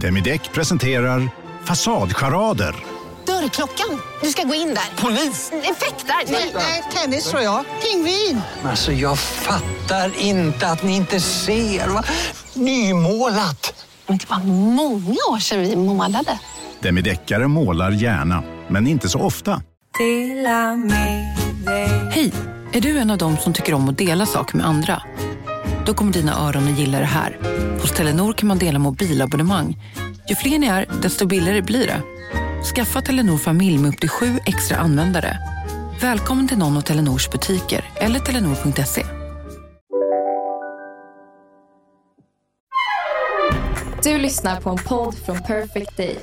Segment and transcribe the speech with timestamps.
[0.00, 1.28] Demideck presenterar
[1.64, 2.74] Fasadcharader.
[3.26, 4.00] Dörrklockan.
[4.22, 5.02] Du ska gå in där.
[5.02, 5.52] Polis?
[5.52, 6.32] Effektar?
[6.32, 7.64] Nej, nej, tennis tror jag.
[7.82, 8.40] Pingvin.
[8.64, 11.88] Alltså jag fattar inte att ni inte ser.
[11.88, 12.04] Va?
[12.54, 13.86] Nymålat.
[14.06, 14.38] Men det var
[14.74, 16.38] många år sedan vi målade.
[16.80, 19.62] Demideckare målar gärna, men inte så ofta.
[22.10, 22.32] Hej!
[22.72, 25.02] Är du en av dem som tycker om att dela saker med andra?
[25.86, 27.38] Då kommer dina öron att gilla det här.
[27.80, 29.76] Hos Telenor kan man dela mobilabonnemang.
[30.28, 32.02] Ju fler ni är, desto billigare blir det.
[32.74, 35.38] Skaffa Telenor familj med upp till sju extra användare.
[36.00, 39.06] Välkommen till någon av Telenors butiker eller telenor.se.
[44.02, 46.16] Du lyssnar på en podd från Perfect Day.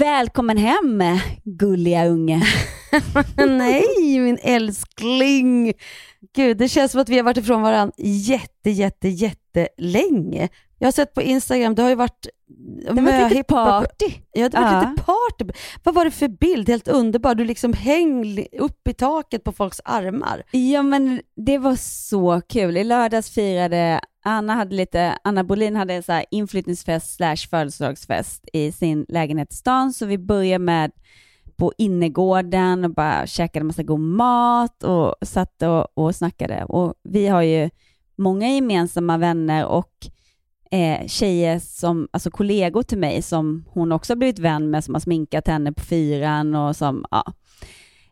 [0.00, 1.02] Välkommen hem,
[1.44, 2.42] gulliga unge.
[3.36, 5.72] Nej, min älskling.
[6.36, 9.08] Gud, det känns som att vi har varit ifrån varandra jätte, jätte,
[9.54, 10.48] jättelänge.
[10.78, 12.26] Jag har sett på Instagram, det har ju varit
[12.94, 14.06] det var ett litet party.
[14.32, 14.80] Ja, det var ja.
[14.80, 15.58] lite party.
[15.84, 16.68] Vad var det för bild?
[16.68, 17.34] Helt underbar.
[17.34, 20.42] Du liksom hängde upp i taket på folks armar.
[20.50, 22.76] Ja, men det var så kul.
[22.76, 28.48] I lördags firade Anna hade lite, Anna Bolin hade en så här inflyttningsfest slash födelsedagsfest
[28.52, 30.92] i sin lägenhet i stan, så vi började med
[31.56, 36.64] på innergården och bara käkade massa god mat och satt och, och snackade.
[36.64, 37.70] Och vi har ju
[38.20, 39.92] många gemensamma vänner och
[40.70, 44.94] eh, tjejer som, alltså kollegor till mig som hon också har blivit vän med, som
[44.94, 47.24] har sminkat henne på fyran och som, ja.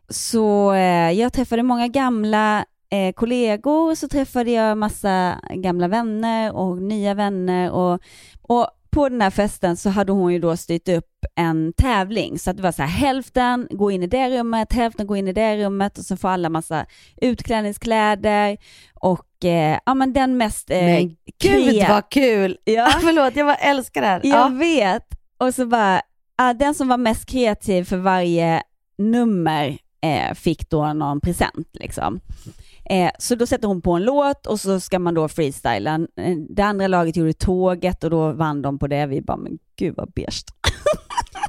[0.09, 6.81] Så eh, jag träffade många gamla eh, kollegor, så träffade jag massa gamla vänner och
[6.81, 7.99] nya vänner och,
[8.41, 12.49] och på den här festen så hade hon ju då styrt upp en tävling så
[12.49, 15.33] att det var så här hälften gå in i det rummet, hälften gå in i
[15.33, 16.85] det rummet och så får alla massa
[17.21, 18.57] utklädningskläder
[18.93, 22.57] och eh, ja men den mest eh, Men gud vad kul!
[22.63, 22.89] Ja.
[23.01, 24.21] Förlåt, jag bara älskar det här.
[24.23, 24.57] Jag ja.
[24.57, 25.05] vet.
[25.37, 26.01] Och så bara,
[26.37, 28.63] ja, den som var mest kreativ för varje
[28.97, 32.19] nummer eh, fick då någon present liksom.
[32.89, 35.95] Eh, så då sätter hon på en låt och så ska man då freestyla.
[35.95, 39.05] Eh, det andra laget gjorde tåget och då vann de på det.
[39.05, 40.43] Vi bara, men gud vad beige.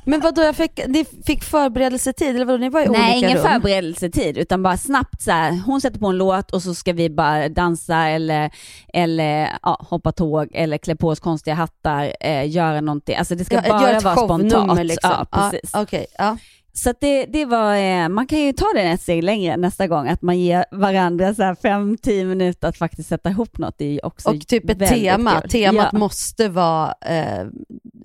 [0.05, 3.39] Men vadå, jag fick, ni fick förberedelsetid eller vadå, ni var i Nej, olika ingen
[3.39, 3.47] rum?
[3.47, 7.11] förberedelsetid utan bara snabbt så här, hon sätter på en låt och så ska vi
[7.11, 8.51] bara dansa eller,
[8.95, 13.17] eller ja, hoppa tåg eller klä på oss konstiga hattar, eh, göra någonting.
[13.17, 14.85] Alltså det ska ja, bara vara spontant.
[14.85, 15.11] Liksom.
[15.11, 15.75] Ja, precis.
[15.75, 16.37] Ah, okay, ja.
[16.73, 20.09] Så det, det var, eh, man kan ju ta det ett steg längre nästa gång,
[20.09, 23.75] att man ger varandra så här fem, tio minuter att faktiskt sätta ihop något.
[23.79, 25.51] Det är också Och typ ett tema, kul.
[25.51, 25.99] temat ja.
[25.99, 27.47] måste vara eh,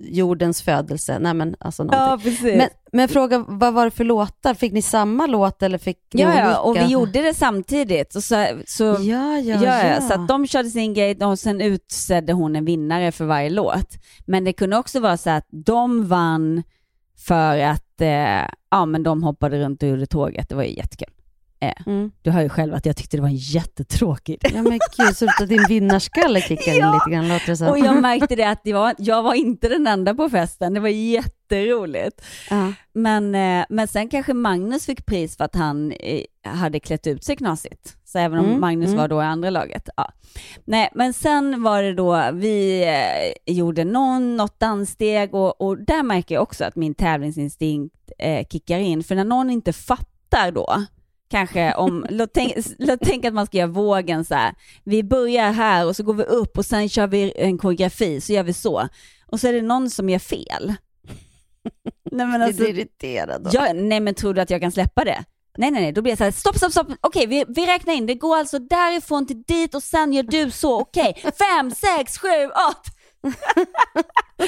[0.00, 1.18] jordens födelse.
[1.18, 2.56] Nej, men, alltså ja, precis.
[2.56, 4.54] Men, men, fråga, vad var det för låtar?
[4.54, 6.44] Fick ni samma låt eller fick ni ja, olika?
[6.44, 8.16] Ja, och vi gjorde det samtidigt.
[8.16, 12.32] Och så, så, ja, ja, ja, så att de körde sin grej och sen utsedde
[12.32, 13.88] hon en vinnare för varje låt.
[14.26, 16.62] Men det kunde också vara så att de vann
[17.26, 20.48] för att eh, ja, men de hoppade runt och gjorde tåget.
[20.48, 21.15] Det var ju jättekul.
[21.60, 22.10] Mm.
[22.22, 24.50] Du hör ju själv att jag tyckte det var jättetråkigt.
[24.54, 26.86] Ja men gud, så att din vinnarskalle kickade ja.
[26.86, 27.70] in lite grann låter det så.
[27.70, 30.74] Och jag märkte det att det var, jag var inte den enda på festen.
[30.74, 32.24] Det var jätteroligt.
[32.52, 32.70] Uh.
[32.92, 37.24] Men, eh, men sen kanske Magnus fick pris för att han eh, hade klätt ut
[37.24, 37.96] sig knasigt.
[38.04, 38.60] Så även om mm.
[38.60, 38.98] Magnus mm.
[38.98, 39.88] var då i andra laget.
[39.96, 40.12] Ja.
[40.64, 46.02] Nej, men sen var det då, vi eh, gjorde någon, något danssteg och, och där
[46.02, 49.04] märker jag också att min tävlingsinstinkt eh, kickar in.
[49.04, 50.84] För när någon inte fattar då,
[51.28, 54.54] kanske om, låt, tänk, låt tänk att man ska göra vågen så här.
[54.84, 58.32] Vi börjar här och så går vi upp och sen kör vi en koreografi, så
[58.32, 58.88] gör vi så.
[59.26, 60.74] Och så är det någon som gör fel.
[62.10, 63.50] Nej, men alltså, Blir du irriterad då?
[63.52, 65.24] Jag, nej men tror du att jag kan släppa det?
[65.58, 67.94] Nej, nej, nej, då blir jag så här, stopp, stopp, stopp, okej, vi, vi räknar
[67.94, 72.18] in, det går alltså därifrån till dit och sen gör du så, okej, fem, sex,
[72.18, 72.90] sju, åtta.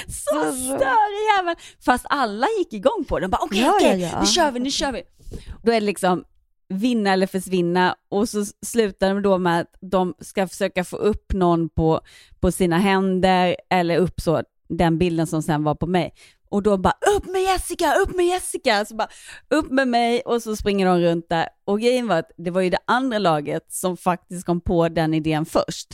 [0.08, 1.56] så störig jävel.
[1.84, 4.20] Fast alla gick igång på den, bara okej, okay, okej, okay, ja, ja, ja.
[4.20, 5.02] nu kör vi, nu kör vi.
[5.62, 6.24] Då är det liksom
[6.68, 11.32] vinna eller försvinna och så slutar de då med att de ska försöka få upp
[11.32, 12.00] någon på,
[12.40, 16.14] på sina händer eller upp så, den bilden som sen var på mig.
[16.50, 18.84] Och då bara upp med Jessica, upp med Jessica!
[18.84, 19.08] Så bara
[19.50, 21.48] upp med mig och så springer de runt där.
[21.64, 25.14] Och grejen var att det var ju det andra laget som faktiskt kom på den
[25.14, 25.88] idén först.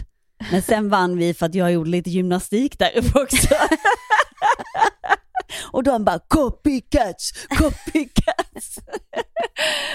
[0.51, 3.55] Men sen vann vi för att jag gjorde lite gymnastik där uppe också.
[5.73, 8.79] och de bara copycats, copycats.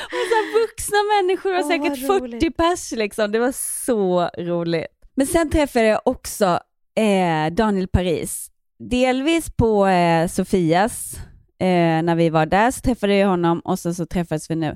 [0.06, 3.32] och så vuxna människor och oh, säkert 40 pers liksom.
[3.32, 3.54] Det var
[3.86, 4.88] så roligt.
[5.16, 6.60] Men sen träffade jag också
[6.96, 11.16] eh, Daniel Paris delvis på eh, Sofias,
[11.60, 14.76] eh, när vi var där så träffade jag honom och sen så träffades vi nu.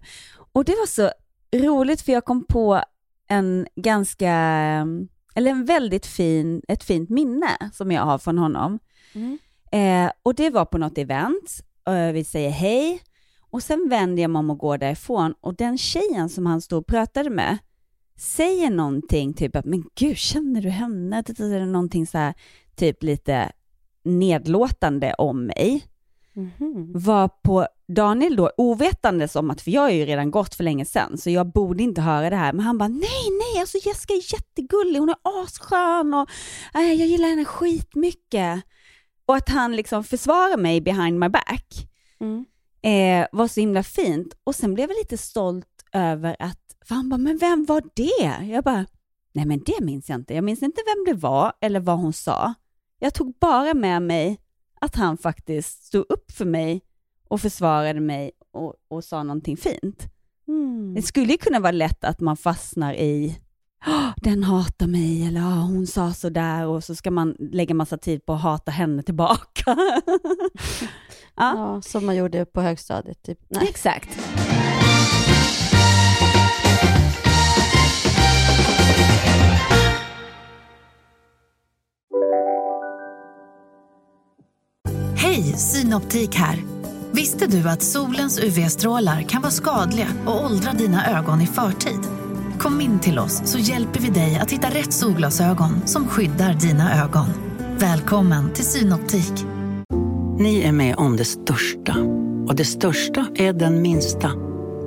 [0.54, 1.12] Och det var så
[1.56, 2.84] roligt för jag kom på
[3.30, 4.32] en ganska,
[5.36, 8.80] eller en väldigt fin, ett fint minne som jag har från honom.
[9.16, 9.38] Mm.
[9.74, 13.02] Eh, och det var på något event, eh, vi säger hej
[13.50, 16.80] och sen vänder jag mig om och går därifrån och den tjejen som han stod
[16.80, 17.58] och pratade med
[18.18, 21.24] säger någonting, typ att men gud, känner du henne?
[21.40, 22.34] Eller någonting så här,
[22.76, 23.52] typ lite
[24.04, 25.84] nedlåtande om mig.
[26.34, 26.92] Mhm.
[26.96, 30.86] Var på Daniel då ovetandes om att, för jag har ju redan gått för länge
[30.86, 34.14] sedan, så jag borde inte höra det här, men han bara nej, nej, alltså Jessica
[34.14, 36.30] är jättegullig, hon är asskön och
[36.76, 38.64] äh, jag gillar henne skitmycket.
[39.26, 41.90] Och att han liksom försvarar mig behind my back
[42.20, 42.46] Mm.
[42.82, 44.34] eh, var så himla fint.
[44.44, 48.46] Och sen blev jag lite stolt över att, för han bara, men vem var det?
[48.52, 48.86] Jag bara,
[49.34, 50.34] nej men det minns jag inte.
[50.34, 52.54] Jag minns inte vem det var eller vad hon sa.
[53.00, 54.40] Jag tog bara med mig
[54.82, 56.82] att han faktiskt stod upp för mig
[57.28, 60.04] och försvarade mig och, och sa någonting fint.
[60.48, 60.94] Mm.
[60.94, 63.43] Det skulle ju kunna vara lätt att man fastnar i "Åh,
[64.22, 67.98] den hatar mig eller "Ah, hon sa så där och så ska man lägga massa
[67.98, 69.64] tid på att hata henne tillbaka.
[71.36, 73.24] ja, Ja, som man gjorde på högstadiet.
[73.24, 73.40] Typ.
[73.50, 73.68] Nej.
[73.70, 74.10] exakt.
[85.16, 86.64] Hej, Synoptik här.
[87.12, 92.00] Visste du att solens UV-strålar kan vara skadliga och åldra dina ögon i förtid?
[92.64, 97.04] Kom in till oss så hjälper vi dig att hitta rätt solglasögon som skyddar dina
[97.04, 97.26] ögon.
[97.78, 99.46] Välkommen till Synoptik.
[100.40, 101.96] Ni är med om det största.
[102.48, 104.32] Och det största är den minsta.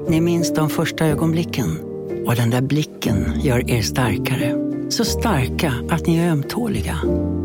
[0.09, 1.79] Ni minns de första ögonblicken.
[2.27, 4.55] Och den där blicken gör er starkare.
[4.91, 6.97] Så starka att ni är ömtåliga.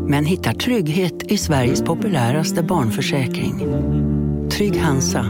[0.08, 3.58] Men hittar trygghet i Sveriges populäraste barnförsäkring.
[4.50, 5.26] Trygg Hansa.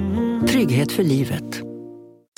[0.48, 1.71] Trygghet för livet.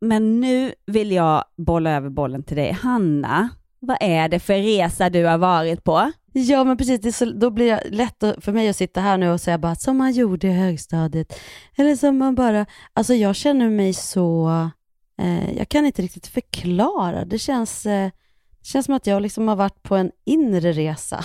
[0.00, 2.72] Men nu vill jag bolla över bollen till dig.
[2.72, 3.48] Hanna,
[3.80, 6.12] vad är det för resa du har varit på?
[6.32, 9.40] Ja men precis, så, då blir det lätt för mig att sitta här nu och
[9.40, 11.40] säga bara som man gjorde i högstadiet.
[11.76, 14.48] Eller som man bara, alltså jag känner mig så,
[15.22, 17.24] eh, jag kan inte riktigt förklara.
[17.24, 18.10] Det känns, eh,
[18.60, 21.24] det känns som att jag liksom har varit på en inre resa.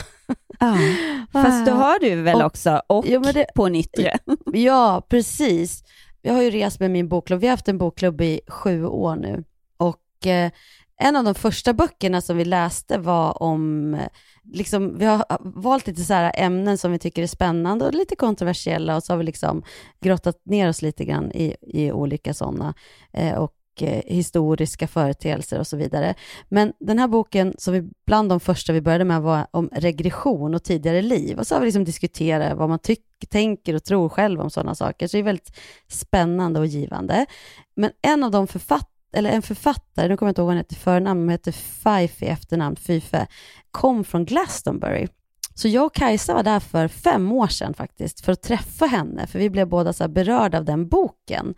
[0.60, 0.78] Ja.
[1.34, 4.18] Fast det har du väl Och- också, och Jo, det- på en yttre.
[4.54, 5.84] Ja, precis.
[6.22, 7.42] Jag har ju rest med min bokklubb.
[7.42, 9.44] Vi har haft en bokklubb i sju år nu.
[9.78, 10.52] Och eh,
[10.98, 14.08] en av de första böckerna som vi läste var om, eh,
[14.54, 17.94] liksom, vi har eh, valt lite så här ämnen som vi tycker är spännande och
[17.94, 19.64] lite kontroversiella och så har vi liksom
[20.02, 22.74] grottat ner oss lite grann i, i olika sådana
[23.14, 23.54] eh, och
[23.84, 26.16] eh, historiska företeelser och så vidare.
[26.50, 30.56] Men den här boken, som vi, bland de första vi började med, var om regression
[30.56, 31.40] och tidigare liv.
[31.40, 34.76] Och så har vi liksom diskuterat vad man tycker, tänker och tror själv om sådana
[34.76, 35.08] saker.
[35.08, 35.58] Så det är väldigt
[35.88, 37.26] spännande och givande.
[37.76, 40.58] Men en av de författ eller en författare, nu kommer jag inte ihåg vad han
[40.58, 43.28] heter i förnamn, men heter Fife i efternamn, Fife,
[43.72, 45.08] kom från Glastonbury.
[45.56, 49.28] Så jag och Kajsa var där för fem år sedan faktiskt, för att träffa henne,
[49.28, 51.54] för vi blev båda så här berörda av den boken.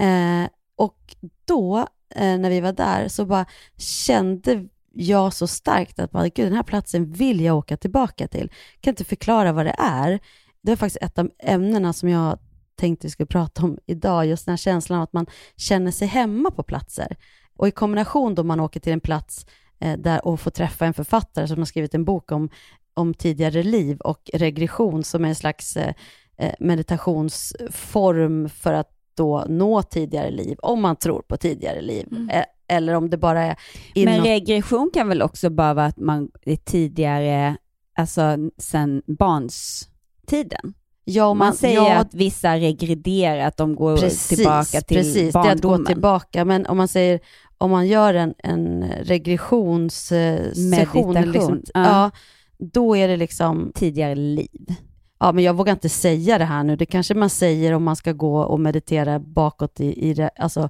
[0.00, 1.78] Eh, och då,
[2.14, 6.56] eh, när vi var där, så bara kände jag så starkt att bara, Gud, den
[6.56, 8.50] här platsen vill jag åka tillbaka till.
[8.74, 10.20] Jag kan inte förklara vad det är.
[10.62, 12.38] Det var faktiskt ett av ämnena som jag
[12.76, 15.26] tänkte vi skulle prata om idag, just den här känslan av att man
[15.56, 17.16] känner sig hemma på platser.
[17.56, 19.46] Och i kombination då man åker till en plats
[19.80, 22.48] eh, där och får träffa en författare som har skrivit en bok om,
[22.94, 25.94] om tidigare liv och regression som är en slags eh,
[26.38, 32.06] eh meditationsform för att då nå tidigare liv, om man tror på tidigare liv.
[32.10, 32.30] Mm.
[32.30, 33.56] Eh, eller om det bara är
[33.94, 34.26] Men inåt...
[34.26, 37.56] regression kan väl också bara vara att man är tidigare,
[37.98, 40.74] alltså sen barnstiden?
[41.04, 41.96] Ja, man, man- säger ja.
[41.96, 43.96] att vissa regrederar, att de går
[44.36, 45.32] tillbaka till precis.
[45.32, 45.86] Det är att gå barndomen.
[45.86, 46.44] tillbaka.
[46.44, 47.20] Men om man säger,
[47.58, 51.82] om man gör en, en regressionssession, liksom, ja.
[51.82, 52.10] ja,
[52.58, 53.72] då är det liksom...
[53.74, 54.74] Tidigare liv.
[55.18, 56.76] Ja, men jag vågar inte säga det här nu.
[56.76, 60.30] Det kanske man säger om man ska gå och meditera bakåt i, i det.
[60.36, 60.68] Alltså,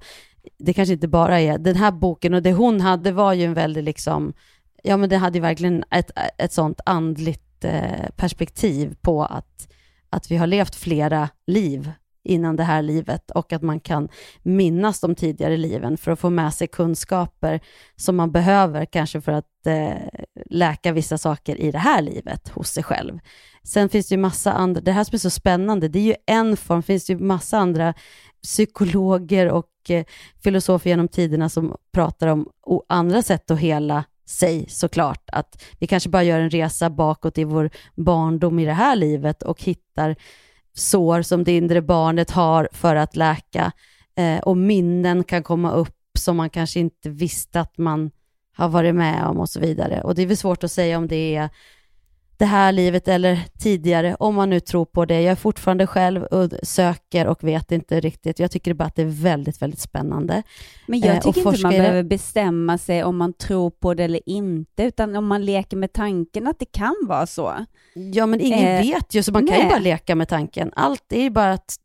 [0.59, 1.59] det kanske inte bara är...
[1.59, 4.33] Den här boken och det hon hade var ju en väldigt liksom
[4.85, 9.69] ja men det hade ju verkligen ett, ett sånt andligt eh, perspektiv på att,
[10.11, 11.93] att vi har levt flera liv
[12.25, 14.09] innan det här livet och att man kan
[14.43, 17.61] minnas de tidigare liven för att få med sig kunskaper
[17.97, 20.24] som man behöver kanske för att eh,
[20.55, 23.19] läka vissa saker i det här livet hos sig själv.
[23.63, 26.15] Sen finns det ju massa andra, det här som är så spännande, det är ju
[26.27, 27.95] en form, finns det ju massa andra
[28.43, 30.05] psykologer och eh,
[30.43, 32.49] filosofer genom tiderna som pratar om
[32.89, 37.45] andra sätt att hela sig såklart, att vi kanske bara gör en resa bakåt i
[37.45, 40.17] vår barndom i det här livet och hittar
[40.77, 43.73] sår som det inre barnet har för att läka
[44.17, 48.11] eh, och minnen kan komma upp som man kanske inte visste att man
[48.55, 50.01] har varit med om och så vidare.
[50.01, 51.51] Och det är väl svårt att säga om det är
[52.37, 55.21] det här livet eller tidigare, om man nu tror på det.
[55.21, 58.39] Jag är fortfarande själv och söker och vet inte riktigt.
[58.39, 60.43] Jag tycker bara att det är väldigt, väldigt spännande.
[60.87, 64.83] Men jag tycker inte man behöver bestämma sig om man tror på det eller inte,
[64.83, 67.55] utan om man leker med tanken att det kan vara så.
[67.95, 69.55] Ja, men ingen eh, vet ju, så man nej.
[69.55, 70.73] kan ju bara leka med tanken.
[70.77, 71.77] Allt är ju bara att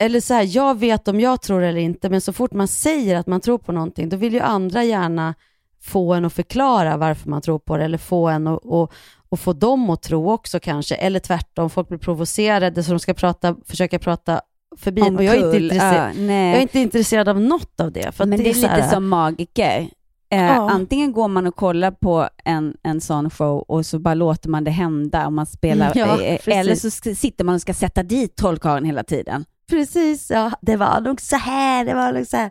[0.00, 3.16] eller så här, jag vet om jag tror eller inte, men så fort man säger
[3.16, 5.34] att man tror på någonting, då vill ju andra gärna
[5.80, 8.90] få en att förklara varför man tror på det, eller få en att, att,
[9.28, 13.14] och få dem att tro också kanske, eller tvärtom, folk blir provocerade så de ska
[13.14, 14.40] prata, försöka prata
[14.76, 18.14] förbi och jag är, inte intresserad, ja, jag är inte intresserad av något av det.
[18.14, 19.88] För Men det, det är, lite här, som magiker.
[20.30, 20.70] Eh, ja.
[20.70, 24.64] Antingen går man och kollar på en, en sån show och så bara låter man
[24.64, 28.36] det hända och man spelar, ja, eh, eller så sitter man och ska sätta dit
[28.36, 29.44] trollkarlen hela tiden.
[29.70, 32.50] Precis, ja, det var nog så här, det var nog så här.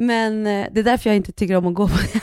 [0.00, 2.20] Men eh, det är därför jag inte tycker om att gå på det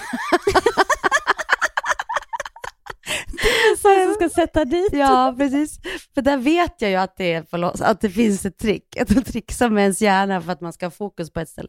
[4.05, 4.89] som ska sätta dit.
[4.91, 5.79] Ja, precis.
[6.13, 9.25] För där vet jag ju att det, är förlåt, att det finns ett trick, att
[9.25, 11.67] trixa med ens hjärna för att man ska ha fokus på ett ställe.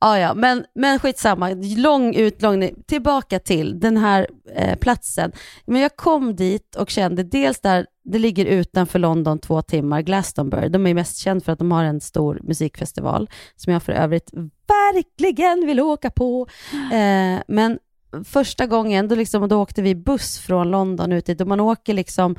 [0.00, 2.82] Ja, ja, men, men skitsamma, lång utlångning.
[2.86, 5.32] Tillbaka till den här eh, platsen.
[5.66, 10.68] Men jag kom dit och kände dels där, det ligger utanför London två timmar, Glastonbury.
[10.68, 14.30] De är mest kända för att de har en stor musikfestival som jag för övrigt
[14.66, 16.46] verkligen vill åka på.
[16.92, 17.78] Eh, men
[18.24, 21.94] första gången, då, liksom, då åkte vi buss från London ut dit och man åker
[21.94, 22.36] liksom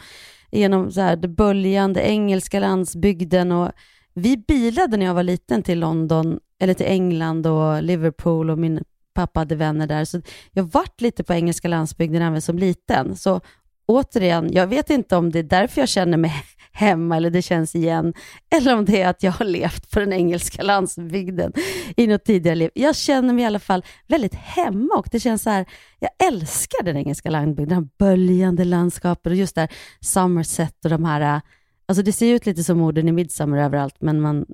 [0.52, 3.72] genom så här, det böljande engelska landsbygden och
[4.14, 8.84] vi bilade när jag var liten till London, eller till England och Liverpool och min
[9.14, 13.16] pappa hade vänner där, så jag vart lite på engelska landsbygden även som liten.
[13.16, 13.42] Så
[13.86, 16.34] återigen, jag vet inte om det är därför jag känner mig
[16.76, 18.14] hemma eller det känns igen,
[18.56, 21.54] eller om det är att jag har levt på den engelska landsbygden
[21.98, 22.70] i något tidigare liv.
[22.74, 25.66] Jag känner mig i alla fall väldigt hemma och det känns så här,
[26.00, 31.06] jag älskar den engelska landsbygden, de här böljande landskapen och just där Somerset och de
[31.06, 31.42] här, äh,
[31.86, 34.46] alltså det ser ut lite som orden i Midsommar överallt, men man,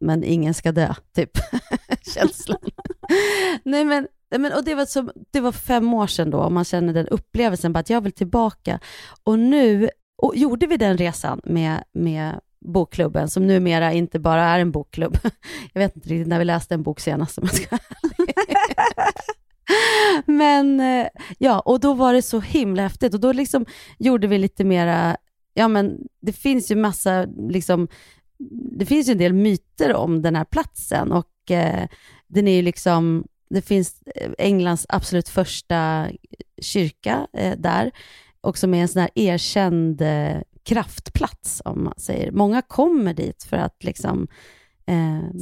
[0.00, 1.30] men ingen ska dö, typ.
[2.14, 2.58] Känslan.
[3.64, 4.06] Nej men
[4.38, 7.08] men, och det, var som, det var fem år sedan då, och man känner den
[7.08, 8.80] upplevelsen, bara att jag vill tillbaka.
[9.24, 9.88] Och nu
[10.22, 15.18] och gjorde vi den resan med, med bokklubben, som numera inte bara är en bokklubb.
[15.72, 17.78] Jag vet inte riktigt när vi läste en bok senast, om jag ska
[20.32, 21.06] Men eh,
[21.38, 23.14] ja, och då var det så himla häftigt.
[23.14, 23.66] Och då liksom
[23.98, 25.16] gjorde vi lite mera,
[25.54, 27.88] ja men det finns ju massa, liksom,
[28.78, 31.12] det finns ju en del myter om den här platsen.
[31.12, 31.88] Och eh,
[32.26, 36.08] den är ju liksom det finns eh, Englands absolut första
[36.62, 37.90] kyrka eh, där
[38.42, 42.32] och som är en sån här erkänd eh, kraftplats, om man säger.
[42.32, 44.28] Många kommer dit för att liksom...
[44.86, 44.94] Eh,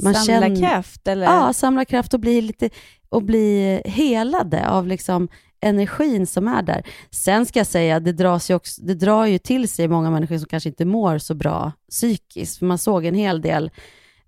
[0.03, 1.07] man samla känner, kraft?
[1.07, 1.25] Eller?
[1.25, 2.69] Ja, samla kraft och bli, lite,
[3.09, 5.27] och bli helade av liksom
[5.61, 6.83] energin som är där.
[7.11, 10.37] Sen ska jag säga, det, dras ju också, det drar ju till sig många människor
[10.37, 12.57] som kanske inte mår så bra psykiskt.
[12.57, 13.71] För man såg en hel del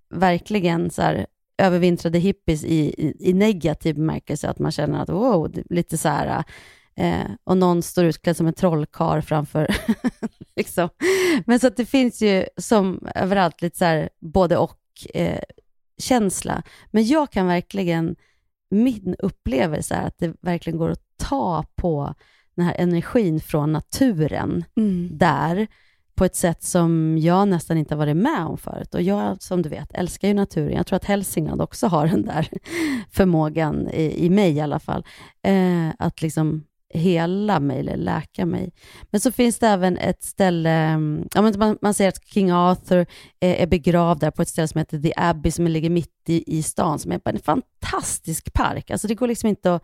[0.10, 1.26] verkligen så här,
[1.58, 6.44] övervintrade hippies i, i, i negativ bemärkelse, att man känner att wow, lite så här,
[6.96, 9.68] eh, och någon står utklädd som en trollkar framför.
[10.56, 10.90] liksom.
[11.46, 14.80] Men så att det finns ju som överallt lite så här både och
[15.14, 15.44] eh,
[15.98, 16.64] känsla.
[16.92, 18.16] Men jag kan verkligen,
[18.70, 22.14] min upplevelse är att det verkligen går att ta på
[22.56, 25.10] den här energin från naturen mm.
[25.18, 25.68] där
[26.16, 28.96] på ett sätt som jag nästan inte har varit med om förut.
[28.96, 30.78] Och jag, som du vet, älskar ju naturen.
[30.78, 32.50] Jag tror att Hälsingland också har den där
[33.12, 35.06] förmågan, i, i mig i alla fall,
[35.44, 38.72] eh, att liksom hela mig eller läka mig.
[39.12, 43.06] Men så finns det även ett ställe, mm, ja, man, man säger att King Arthur
[43.40, 46.58] är, är, begravd där på ett ställe som heter The Abbey som ligger mitt i,
[46.58, 48.92] i stan, som är en fantastisk park.
[48.92, 49.84] Alltså det går liksom inte att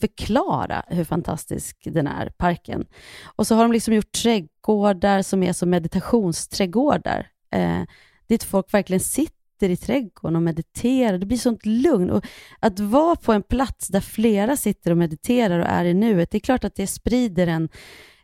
[0.00, 2.86] förklara hur fantastisk den är, parken.
[3.24, 7.82] Och så har de liksom gjort trädgårdar som är som meditationsträdgårdar, eh,
[8.28, 11.18] dit folk verkligen sitter sitter i trädgården och mediterar.
[11.18, 12.10] Det blir sånt lugn.
[12.10, 12.24] Och
[12.60, 16.38] att vara på en plats där flera sitter och mediterar och är i nuet, det
[16.38, 17.68] är klart att det sprider en,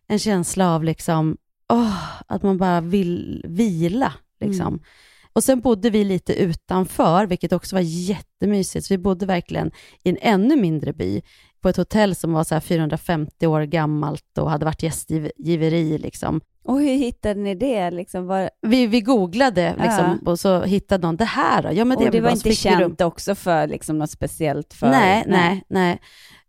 [0.06, 1.36] en känsla av liksom,
[1.72, 4.12] åh, att man bara vill vila.
[4.40, 4.66] Liksom.
[4.66, 4.80] Mm.
[5.32, 8.86] Och sen bodde vi lite utanför, vilket också var jättemysigt.
[8.86, 9.70] Så vi bodde verkligen
[10.04, 11.22] i en ännu mindre by,
[11.64, 15.98] på ett hotell som var så här 450 år gammalt och hade varit gästgiveri.
[15.98, 16.40] Liksom.
[16.64, 17.90] Och hur hittade ni det?
[17.90, 18.50] Liksom, var...
[18.62, 21.68] vi, vi googlade liksom, och så hittade någon, det här då?
[21.72, 22.54] Ja, men det, och det var inte rum.
[22.54, 24.74] känt också för liksom, något speciellt?
[24.74, 24.90] För...
[24.90, 26.00] Nej, nej, nej.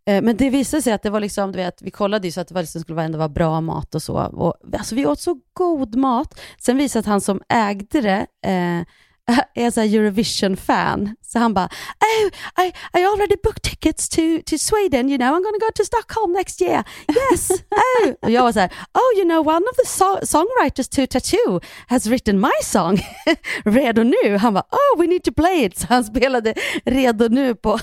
[0.06, 2.42] Eh, Men det visade sig att det var liksom, du vet, vi kollade ju så
[2.42, 4.16] att det var liksom, skulle vara ändå vara bra mat och så.
[4.18, 6.40] Och, alltså vi åt så god mat.
[6.60, 8.86] Sen visade att han som ägde det eh,
[9.56, 11.16] är så Eurovision-fan.
[11.22, 12.28] Så han bara, oh,
[12.66, 16.34] I, I already booked tickets to, to Sweden, you know, I'm gonna go to Stockholm
[16.34, 16.84] next year.
[17.32, 18.14] Yes, oh.
[18.22, 21.60] Och jag var så här, oh, you know, one of the so songwriters to Tattoo
[21.88, 23.00] has written my song,
[23.66, 24.38] Redo nu.
[24.38, 25.78] Han bara, oh, we need to play it.
[25.78, 26.54] Så han spelade
[26.86, 27.80] Redo nu på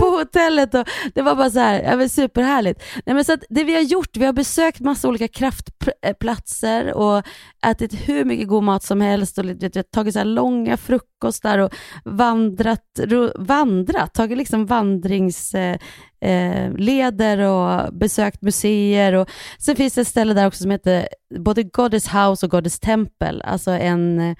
[0.00, 2.82] på hotellet och det var bara så här, ja, men superhärligt.
[3.06, 6.92] Nej, men så att det vi har gjort, vi har besökt massa olika kraftplatser eh,
[6.92, 7.22] och
[7.66, 10.76] ätit hur mycket god mat som helst och vet, vi har tagit så här långa
[10.76, 13.00] frukostar och vandrat,
[13.38, 15.78] vandrat tagit liksom vandringsleder
[17.38, 21.08] eh, eh och besökt museer och sen finns det ett ställe där också som heter
[21.38, 24.36] både Goddess House och Goddess Temple, alltså en eh,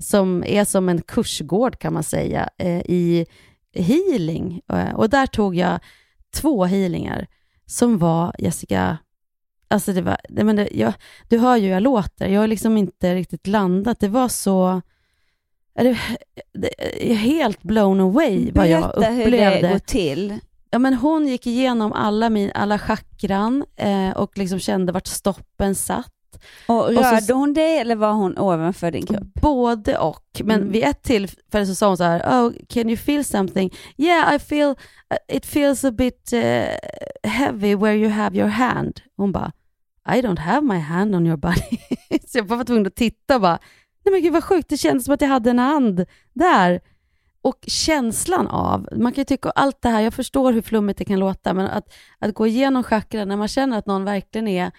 [0.00, 3.26] som är som en kursgård kan man säga eh, i
[3.74, 4.60] healing.
[4.72, 5.78] Eh, Och där tog jag
[6.34, 7.26] två healingar
[7.66, 8.98] som var, Jessica,
[9.68, 10.92] alltså det var, det, men det, jag,
[11.28, 14.00] du hör ju hur jag låter, jag har liksom inte riktigt landat.
[14.00, 14.82] Det var så,
[15.74, 15.98] är det,
[16.52, 19.56] det, är helt blown away vad jag Berätta upplevde.
[19.56, 20.38] hur det går till.
[20.70, 25.74] Ja, men hon gick igenom alla, min, alla chakran eh, och liksom kände vart stoppen
[25.74, 26.12] satt.
[26.66, 29.34] Och så- rörde hon dig eller var hon ovanför din kropp?
[29.42, 30.24] Både och.
[30.44, 30.72] Men Mm.
[30.72, 33.74] vid ett tillfälle så sa hon så här, oh, can you feel something?
[33.96, 34.76] Yeah, I feel, uh,
[35.36, 36.40] it feels a bit uh,
[37.30, 39.00] heavy where you have your hand.
[39.16, 39.52] Hon bara,
[40.08, 41.78] I don't have my hand on your body.
[42.28, 43.58] så jag bara var tvungen att titta och bara,
[44.04, 46.80] nej men gud vad sjukt, det kändes som att jag hade en hand där.
[47.42, 51.04] Och känslan av, man kan ju tycka allt det här, jag förstår hur flummigt det
[51.04, 54.70] kan låta, men att, att gå igenom chakran när man känner att någon verkligen är,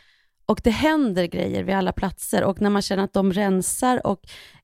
[0.46, 4.22] och det händer grejer vid alla platser, och när man känner att de rensar och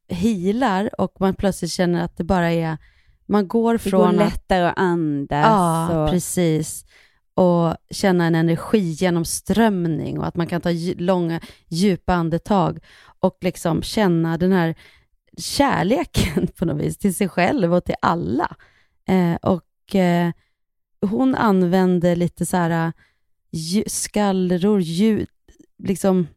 [0.10, 2.78] healar och man plötsligt känner att det bara är,
[3.26, 5.46] man går Det från går att lättare att andas.
[5.46, 6.10] Ja, och...
[6.10, 6.86] precis.
[7.34, 12.80] Och känna en energigenomströmning och att man kan ta långa, djupa andetag
[13.20, 14.76] och liksom känna den här
[15.38, 18.56] kärleken på något vis till sig själv och till alla.
[19.08, 20.32] Eh, och eh,
[21.02, 22.94] hon använde lite så här
[23.52, 25.28] lju- skallror, ljud,
[25.84, 26.28] liksom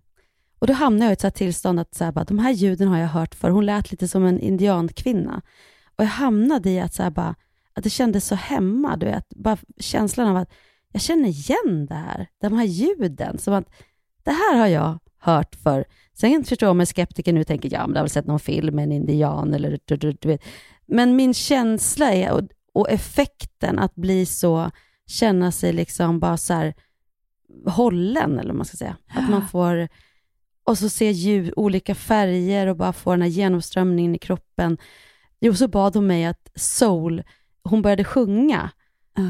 [0.60, 2.50] och då hamnade jag i ett så här tillstånd att så här, bara, de här
[2.50, 3.50] ljuden har jag hört för.
[3.50, 5.42] Hon lät lite som en indiankvinna.
[5.96, 7.34] Och jag hamnade i att, så här, bara,
[7.74, 8.96] att det kändes så hemma.
[8.96, 10.50] Du vet, bara känslan av att
[10.92, 13.38] jag känner igen det här, de här ljuden.
[13.38, 13.70] Som att
[14.22, 15.84] det här har jag hört för.
[16.14, 18.40] Sen förstår jag om en skeptiker nu tänker, ja men du har väl sett någon
[18.40, 20.42] film med en indian eller du, du, du vet.
[20.86, 24.70] Men min känsla är, och, och effekten att bli så,
[25.06, 26.74] känna sig liksom bara så här
[27.66, 28.96] hållen, eller vad man ska säga.
[29.08, 29.88] Att man får,
[30.64, 34.78] och så se ljud, olika färger och bara få den här genomströmningen i kroppen.
[35.40, 37.22] Jo, så bad hon mig att soul,
[37.62, 38.70] hon började sjunga.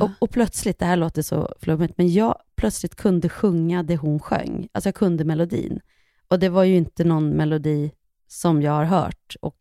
[0.01, 4.21] Och, och plötsligt, det här låter så flummigt, men jag plötsligt kunde sjunga det hon
[4.21, 4.69] sjöng.
[4.73, 5.81] Alltså jag kunde melodin.
[6.29, 7.93] Och det var ju inte någon melodi
[8.27, 9.37] som jag har hört.
[9.41, 9.61] Och,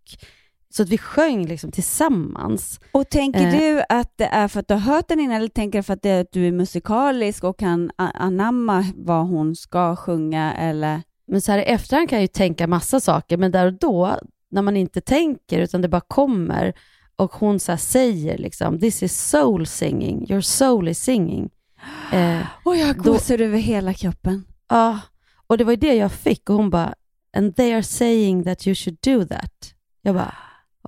[0.73, 2.79] så att vi sjöng liksom tillsammans.
[2.91, 3.51] Och tänker Eh.
[3.59, 5.93] du att det är för att du har hört den innan eller tänker du för
[5.93, 11.01] att, det är att du är musikalisk och kan anamma vad hon ska sjunga eller?
[11.27, 14.15] Men så här i efterhand kan jag ju tänka massa saker, men där och då,
[14.51, 16.73] när man inte tänker, utan det bara kommer,
[17.15, 21.49] och hon så säger liksom, this is soul singing, your soul is singing.
[22.13, 24.45] Eh, Och jag gåshud över hela kroppen.
[24.69, 24.99] Ja,
[25.47, 26.93] och det var ju det jag fick och hon bara,
[27.37, 29.73] and they are saying that you should do that.
[30.01, 30.35] Jag bara,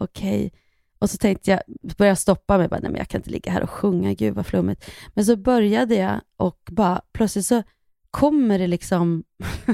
[0.03, 0.53] okej.
[0.99, 1.61] Och så tänkte jag,
[1.97, 4.35] började jag stoppa mig, bara, nej men jag kan inte ligga här och sjunga, gud
[4.35, 4.91] vad flummigt.
[5.13, 7.63] Men så började jag och bara, plötsligt så
[8.11, 9.23] kommer det liksom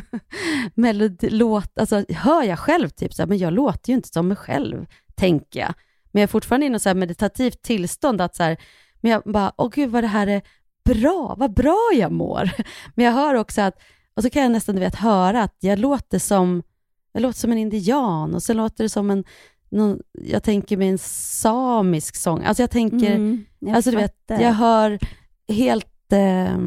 [0.76, 4.28] melodi, låt, alltså hör jag själv typ så här, men jag låter ju inte som
[4.28, 4.86] mig själv,
[5.16, 5.74] tänker jag.
[6.12, 8.58] Men jag är fortfarande i något så här meditativt tillstånd att så här,
[9.02, 10.42] men jag bara, åh gud vad det här är
[10.86, 12.50] bra, vad bra jag mår.
[12.96, 13.82] Men jag hör också att,
[14.16, 16.64] och så kan jag nästan du vet, höra att jag låter som,
[17.12, 19.24] jag låter som en indian och sen låter det som en,
[19.70, 22.44] någon, jag tänker mig en samisk sång.
[22.44, 25.00] Alltså jag tänker, Mm, jag alltså du vet, jag hör
[25.48, 26.58] helt eh,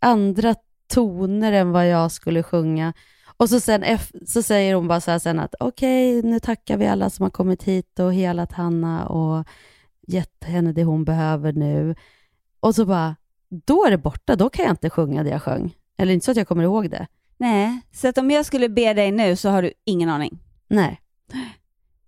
[0.00, 0.54] andra
[0.94, 2.92] toner än vad jag skulle sjunga.
[3.36, 3.84] Och så, sen,
[4.26, 7.30] så säger hon bara så här sen att okej, nu tackar vi alla som har
[7.30, 9.46] kommit hit och helat Hanna och
[10.06, 11.94] gett henne det hon behöver nu.
[12.60, 13.16] Och så bara,
[13.48, 15.74] då är det borta, då kan jag inte sjunga det jag sjöng.
[15.98, 17.06] Eller inte så att jag kommer ihåg det.
[17.36, 20.38] Nej, så att om jag skulle be dig nu så har du ingen aning.
[20.68, 21.00] Nej.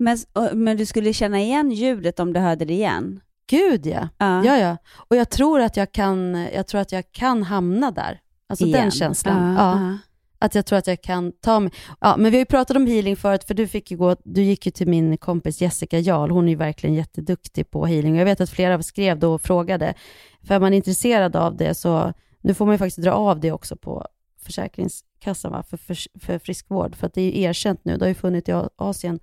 [0.04, 0.18] Men,
[0.52, 3.20] men du skulle känna igen ljudet om du hörde det igen?
[3.46, 4.08] Gud ja.
[4.18, 4.44] Ja.
[4.44, 4.76] Ja, ja.
[4.94, 8.20] Och jag tror att jag kan, jag tror att jag kan hamna där.
[8.48, 8.80] Alltså Igen.
[8.80, 9.54] den känslan.
[9.54, 9.80] Ja.
[9.80, 9.98] ja.
[10.38, 11.72] Att jag tror att jag kan ta mig...
[12.00, 14.42] Ja, men vi har ju pratat om healing förut, för du, fick ju gå, du
[14.42, 16.30] gick ju till min kompis Jessica Jarl.
[16.30, 18.16] Hon är ju verkligen jätteduktig på healing.
[18.16, 19.94] Jag vet att flera skrev då och frågade.
[20.42, 23.52] För är man intresserad av det så, nu får man ju faktiskt dra av det
[23.52, 24.06] också på
[24.42, 25.62] Försäkringskassan va?
[25.62, 26.96] För, för, för friskvård.
[26.96, 27.96] För att det är ju erkänt nu.
[27.96, 29.20] Det har ju funnits i Asien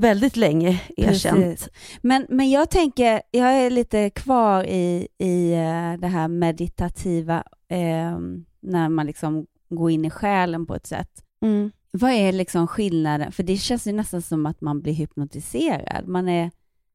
[0.00, 1.36] väldigt länge erkänt.
[1.36, 1.68] Precis.
[2.02, 8.18] Men, men jag tänker, jag är lite kvar i, i eh, det här meditativa, eh,
[8.60, 11.24] när man liksom går in i själen på ett sätt.
[11.42, 11.70] Mm.
[11.90, 13.32] Vad är liksom skillnaden?
[13.32, 16.08] För det känns ju nästan som att man blir hypnotiserad.
[16.08, 16.50] Man är,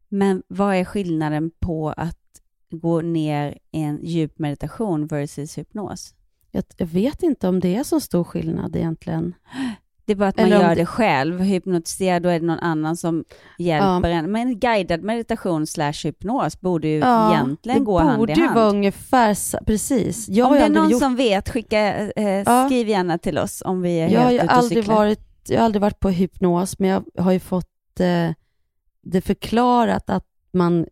[0.09, 6.15] men vad är skillnaden på att gå ner i en djup meditation versus hypnos?
[6.51, 9.33] Jag, jag vet inte om det är så stor skillnad egentligen.
[10.05, 11.39] Det är bara att man Eller gör det- det själv.
[11.41, 13.23] Hypnotiserad, då är det någon annan som
[13.57, 14.31] hjälper en.
[14.31, 18.55] Men guidad meditation slash hypnos borde ju egentligen gå hand i borde ju hand.
[18.55, 20.29] vara ungefär precis.
[20.29, 22.65] Jag om det är någon gjort, som vet, skicka, eh, Ja.
[22.65, 24.95] skriv gärna till oss om vi är jag helt ute och aldrig cyklar.
[24.95, 28.31] varit, jag har aldrig varit på hypnos, men jag har ju fått eh,
[29.01, 30.85] det förklarat att man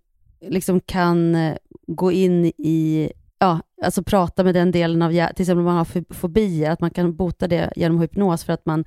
[0.47, 1.56] liksom kan eh,
[1.88, 3.12] gå in i,
[3.43, 6.82] ja, alltså prata med den delen av hjärnan, till exempel om man har fobier, att
[6.82, 8.86] man kan bota det genom hypnos för att man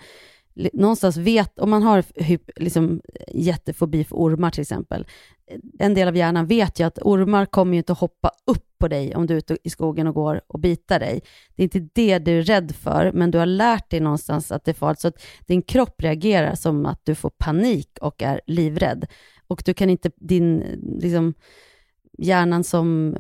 [0.73, 2.05] någonstans vet, om man har
[2.57, 5.07] liksom, jättefobi för ormar till exempel,
[5.79, 8.89] en del av hjärnan vet ju att ormar kommer ju inte att hoppa upp på
[8.89, 11.21] dig om du är ute i skogen och går och bitar dig.
[11.57, 14.65] Det är inte det du är rädd för, men du har lärt dig någonstans att
[14.65, 18.41] det är farligt, så att din kropp reagerar som att du får panik och är
[18.47, 19.07] livrädd.
[19.47, 20.65] Och du kan inte, din
[21.01, 21.35] liksom,
[22.19, 23.17] hjärnan som,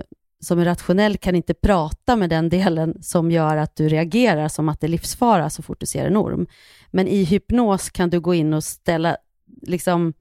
[0.47, 4.69] som är rationell kan inte prata med den delen som gör att du reagerar som
[4.69, 6.47] att det är livsfara så fort du ser en orm.
[6.91, 9.17] Men i hypnos kan du gå in och ställa,
[9.63, 10.13] liksom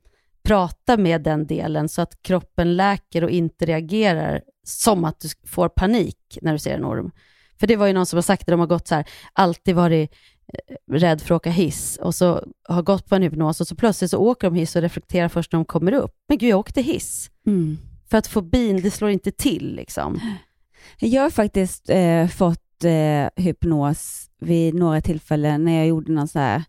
[0.44, 5.70] prata med den delen så att kroppen läker och inte reagerar som att du får
[5.70, 7.12] panik när du ser en orm.
[7.60, 9.76] För det var ju någon som har sagt det, de har gått så här, alltid
[9.76, 10.12] varit
[10.54, 13.76] eh, rädd för att åka hiss och så har gått på en hypnos och så
[13.76, 16.12] plötsligt så åker de hiss och reflekterar först när de kommer upp.
[16.28, 17.30] Men gud, jag åkte hiss.
[17.48, 17.78] Mm.
[18.10, 20.20] För att fobin, det slår inte till liksom.
[21.00, 26.40] Jag har faktiskt eh, fått eh, hypnos vid några tillfällen när jag gjorde någon så
[26.40, 26.64] här,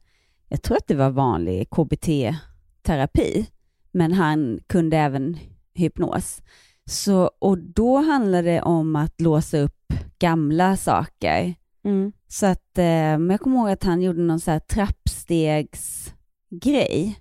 [0.48, 3.46] jag tror att det var vanlig KBT-terapi,
[3.92, 5.38] men han kunde även
[5.74, 6.42] hypnos.
[6.84, 11.54] Så, och då handlade det om att låsa upp gamla saker.
[11.84, 12.12] Mm.
[12.28, 17.20] Så att, eh, men jag kommer ihåg att han gjorde någon så här trappstegsgrej.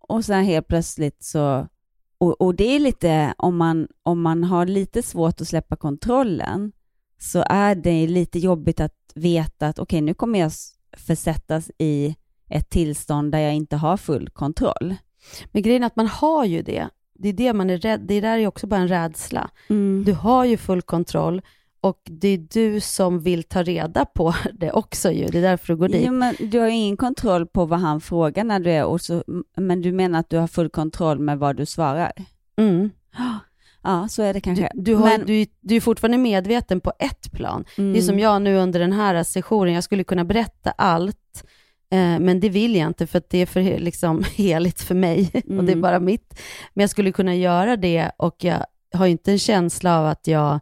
[0.00, 1.68] Och sen helt plötsligt så,
[2.24, 6.72] och, och det är lite, om man, om man har lite svårt att släppa kontrollen,
[7.18, 10.52] så är det lite jobbigt att veta att okej, nu kommer jag
[10.96, 12.16] försättas i
[12.50, 14.94] ett tillstånd där jag inte har full kontroll.
[15.52, 16.88] Men grejen är att man har ju det.
[17.14, 19.50] Det är det man är rädd, det där är också bara en rädsla.
[19.68, 20.04] Mm.
[20.06, 21.42] Du har ju full kontroll
[21.84, 25.26] och det är du som vill ta reda på det också ju.
[25.26, 26.02] Det är därför du går dit.
[26.06, 29.00] Jo, men du har ju ingen kontroll på vad han frågar när du är och
[29.00, 29.24] så,
[29.56, 32.12] men du menar att du har full kontroll med vad du svarar?
[32.56, 32.90] Mm.
[33.82, 34.70] Ja, så är det kanske.
[34.74, 37.64] Du, du, har, men, du, du är fortfarande medveten på ett plan.
[37.78, 37.92] Mm.
[37.92, 41.44] Det är som jag nu under den här sessionen, jag skulle kunna berätta allt,
[41.90, 45.30] eh, men det vill jag inte för att det är för liksom, heligt för mig
[45.34, 45.80] och det är Mm.
[45.80, 46.40] bara mitt.
[46.74, 50.26] Men jag skulle kunna göra det och jag har ju inte en känsla av att
[50.26, 50.60] jag,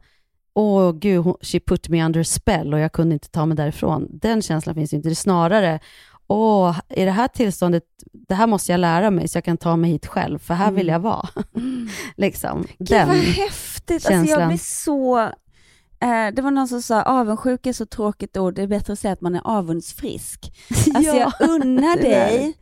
[0.55, 4.07] åh gud, hon- she put me under spell och jag kunde inte ta mig därifrån.
[4.11, 5.09] Den känslan finns ju inte.
[5.09, 5.81] Det är snarare,
[6.27, 9.77] åh, i det här tillståndet, det här måste jag lära mig så jag kan ta
[9.77, 10.93] mig hit själv, för här vill Mm.
[10.93, 11.29] jag vara.
[12.17, 12.65] liksom.
[12.79, 13.95] Gud Den vad häftigt!
[13.95, 14.49] Alltså jag känslan.
[14.49, 15.21] blir så...
[16.01, 18.99] Eh, det var någon som sa avundsjuk är så tråkigt ord, det är bättre att
[18.99, 20.53] säga att man är avundsfrisk.
[20.95, 22.55] Alltså Ja, jag unnar dig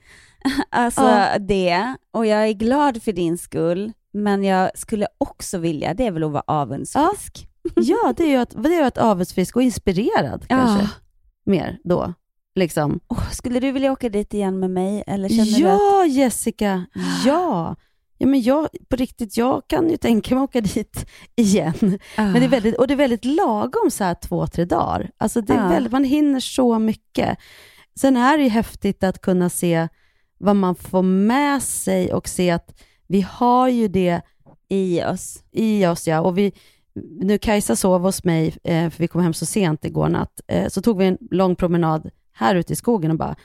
[0.70, 1.38] alltså Ja.
[1.38, 6.10] det och jag är glad för din skull, men jag skulle också vilja, det är
[6.10, 7.48] väl att vara avundsfrisk.
[7.48, 10.82] Ja, det är ju att, det är ju att avundsfisk och inspirerad kanske.
[10.84, 10.88] Ja.
[11.46, 12.14] Mer då.
[12.54, 13.00] Liksom.
[13.08, 15.04] Åh, skulle du vilja åka dit igen med mig?
[15.06, 15.80] Eller känner du att...
[15.80, 16.86] Ja, Jessica.
[17.26, 17.76] Ja.
[18.18, 21.06] ja men jag, på riktigt, jag kan ju tänka mig att åka dit
[21.36, 21.98] igen.
[22.16, 22.22] Ah.
[22.24, 25.10] Men det är väldigt, och det är väldigt lagom så här två, tre dagar.
[25.18, 25.68] Alltså det är Ja.
[25.68, 27.38] väldigt, man hinner så mycket.
[28.00, 29.88] Sen är det ju häftigt att kunna se
[30.38, 34.20] vad man får med sig och se att vi har ju det
[34.68, 35.42] i oss.
[35.52, 36.20] I oss ja.
[36.20, 36.52] Och vi,
[37.20, 40.68] nu Kajsa sov hos mig, eh, för vi kom hem så sent igår natt, eh,
[40.68, 43.36] så tog vi en lång promenad här ute i skogen och bara,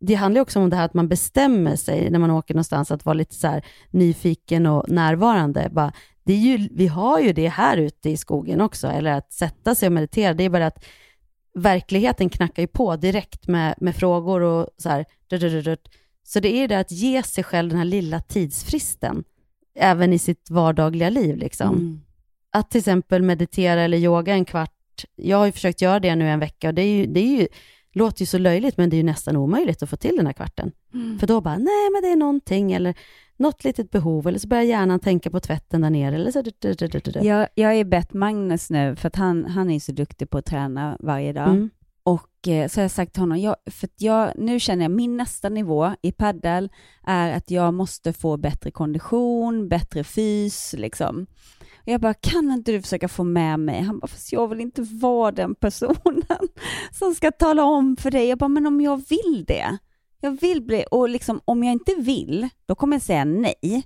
[0.00, 2.90] det handlar ju också om det här att man bestämmer sig när man åker någonstans
[2.90, 5.68] att vara lite så här nyfiken och närvarande.
[5.72, 5.92] Bara,
[6.24, 9.74] det är ju, vi har ju det här ute i skogen också, eller att sätta
[9.74, 10.34] sig och meditera.
[10.34, 10.84] Det är bara att
[11.54, 15.04] verkligheten knackar ju på direkt med, med frågor och så här.
[16.22, 19.24] Så det är det att ge sig själv den här lilla tidsfristen,
[19.74, 21.36] även i sitt vardagliga liv.
[21.36, 21.68] Liksom.
[21.68, 22.00] Mm.
[22.52, 25.04] Att till exempel meditera eller yoga en kvart.
[25.16, 27.40] Jag har ju försökt göra det nu en vecka och det, är ju, det är
[27.40, 27.48] ju,
[27.92, 30.32] låter ju så löjligt, men det är ju nästan omöjligt att få till den här
[30.32, 30.72] kvarten.
[30.94, 31.18] Mm.
[31.18, 32.94] För då bara, nej men det är någonting, eller
[33.36, 36.42] något litet behov, eller så börjar hjärnan tänka på tvätten där nere, eller så...
[37.24, 40.46] Jag, jag är bett Magnus nu, för att han, han är så duktig på att
[40.46, 41.48] träna varje dag.
[41.48, 41.70] Mm.
[42.02, 44.90] Och eh, så har jag sagt till honom, jag, för att jag, nu känner jag
[44.90, 46.68] min nästa nivå i paddel
[47.04, 51.26] är att jag måste få bättre kondition, bättre fys liksom.
[51.90, 53.82] Jag bara, kan inte du försöka få med mig?
[53.82, 56.48] Han bara, fast jag vill inte vara den personen
[56.98, 58.28] som ska tala om för dig.
[58.28, 59.78] Jag bara, men om jag vill det?
[60.20, 63.82] Jag vill bli, och liksom om jag inte vill, då kommer jag säga nej.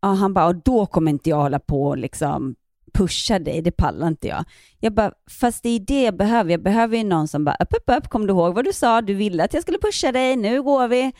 [0.00, 2.54] Ja, han bara, och då kommer inte jag hålla på och liksom
[2.92, 4.44] pusha dig, det pallar inte jag.
[4.80, 6.50] Jag bara, fast det är det jag behöver.
[6.50, 9.00] Jag behöver ju någon som bara, upp, upp, upp, kom du ihåg vad du sa?
[9.00, 11.12] Du ville att jag skulle pusha dig, nu går vi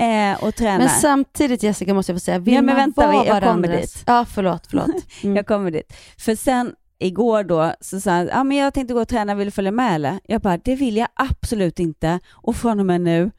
[0.00, 0.78] eh, och tränar.
[0.78, 3.68] Men samtidigt Jessica måste jag få säga, vill Ja, men man vänta, vara jag kommer
[3.68, 4.02] varandras- dit.
[4.06, 4.90] Ja, förlåt, förlåt.
[5.22, 5.36] Mm.
[5.36, 5.92] Jag kommer dit.
[6.18, 9.46] För sen igår då så sa han, ja men jag tänkte gå och träna, vill
[9.46, 10.18] du följa med eller?
[10.24, 12.20] Jag bara, det vill jag absolut inte.
[12.30, 13.30] Och från och med nu,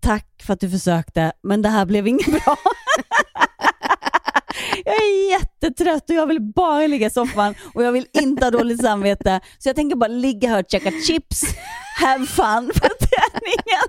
[0.00, 2.56] tack för att du försökte, men det här blev inget bra.
[4.84, 8.50] jag är jättetrött och jag vill bara ligga i soffan och jag vill inte ha
[8.50, 9.40] dåligt samvete.
[9.58, 11.42] Så jag tänker bara ligga här och käka chips,
[12.00, 13.88] have fun på träningen.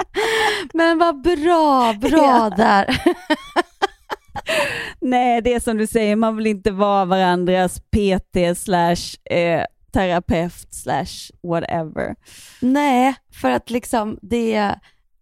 [0.72, 3.02] Men vad bra, bra där.
[5.00, 10.74] Nej, det är som du säger, man vill inte vara varandras PT slash eh, terapeut
[10.74, 12.16] slash whatever.
[12.60, 14.74] Nej, för att liksom det,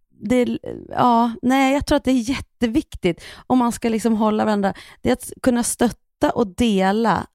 [0.09, 4.73] det, ja, nej, jag tror att det är jätteviktigt om man ska liksom hålla varandra.
[5.01, 7.27] Det är att kunna stötta och dela.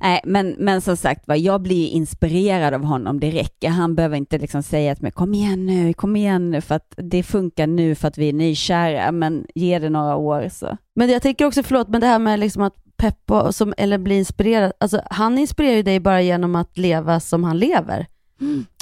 [0.00, 3.68] Nej, men, men som sagt var, jag blir inspirerad av honom, det räcker.
[3.68, 6.94] Han behöver inte liksom säga till mig, kom igen nu, kom igen nu, för att
[6.96, 10.76] det funkar nu för att vi är nykära, men ge det några år så.
[10.94, 14.14] Men jag tänker också, förlåt, men det här med liksom att peppa som, eller bli
[14.18, 18.06] inspirerad, alltså han inspirerar ju dig bara genom att leva som han lever.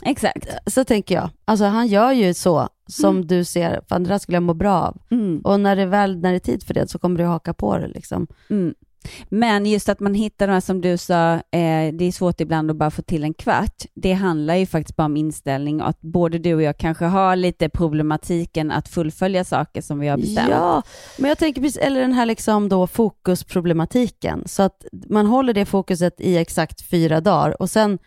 [0.05, 0.49] Exakt.
[0.67, 1.31] Så tänker jag.
[1.45, 3.27] Alltså han gör ju så som Mm.
[3.27, 4.97] du ser, fan det där skulle jag må bra av.
[5.45, 7.79] Och när det väl, när det är tid för det så kommer du haka på
[7.79, 8.27] det liksom.
[9.29, 11.41] Men just att man hittar de här som du sa, eh,
[11.93, 13.83] det är svårt ibland att bara få till en kvart.
[13.95, 17.37] Det handlar ju faktiskt bara om inställning och att både du och jag kanske har
[17.37, 20.49] lite problematiken att fullfölja saker som vi har bestämt.
[20.51, 20.83] Ja,
[21.19, 24.43] men jag tänker precis, eller den här liksom då fokusproblematiken.
[24.47, 27.99] Så att man håller det fokuset i exakt fyra dagar och sen,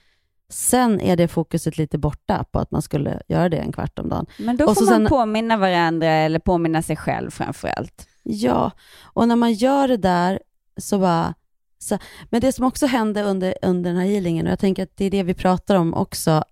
[0.49, 4.09] sen är det fokuset lite borta på att man skulle göra det en kvart om
[4.09, 4.25] dagen.
[4.39, 8.07] Men då och får så man sen- påminna varandra eller påminna sig själv framför allt.
[8.23, 8.71] Ja,
[9.13, 10.39] och när man gör det där
[10.77, 11.33] så bara...
[11.77, 11.97] Så,
[12.29, 15.05] men det som också hände under, under den här healingen, och jag tänker att det
[15.05, 16.43] är det vi pratar om också,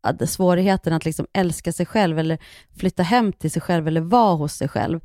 [0.00, 2.38] att svårigheten att liksom älska sig själv eller
[2.78, 5.00] flytta hem till sig själv eller vara hos sig själv.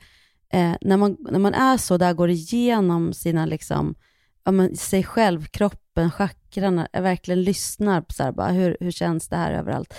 [0.53, 3.95] Eh, när, man, när man är så där, går igenom sina, liksom,
[4.43, 8.91] ja, men, sig själv, kroppen, chakrarna, eh, verkligen lyssnar på så här, bara, hur, hur
[8.91, 9.93] känns det här överallt.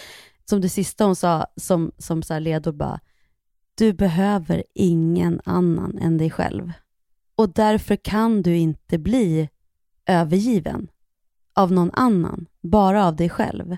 [0.44, 3.00] Som det sista hon sa som, som så här ledord bara,
[3.74, 6.72] du behöver ingen annan än dig själv.
[7.36, 9.48] Och därför kan du inte bli
[10.06, 10.88] övergiven
[11.54, 13.76] av någon annan, bara av dig själv.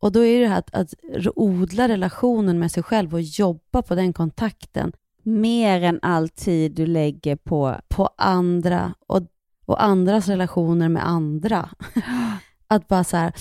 [0.00, 0.94] Och då är det här att, att
[1.34, 4.92] odla relationen med sig själv och jobba på den kontakten.
[5.22, 7.76] Mer än all tid du lägger på...
[7.88, 9.22] På andra och,
[9.66, 11.68] och andras relationer med andra.
[12.68, 13.32] att bara så här,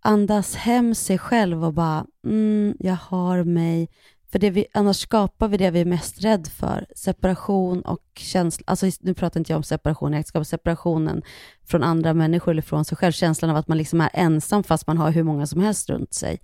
[0.00, 3.88] andas hem sig själv och bara, mm, jag har mig.
[4.32, 6.86] För det vi, annars skapar vi det vi är mest rädd för.
[6.96, 8.64] Separation och känsla.
[8.66, 11.22] Alltså, nu pratar inte jag om separation i äktenskap, separationen
[11.64, 13.12] från andra människor eller från sig själv.
[13.12, 16.14] Känslan av att man liksom är ensam fast man har hur många som helst runt
[16.14, 16.40] sig.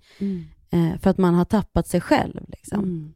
[0.69, 2.45] Eh, för att man har tappat sig själv.
[2.47, 3.13] Liksom.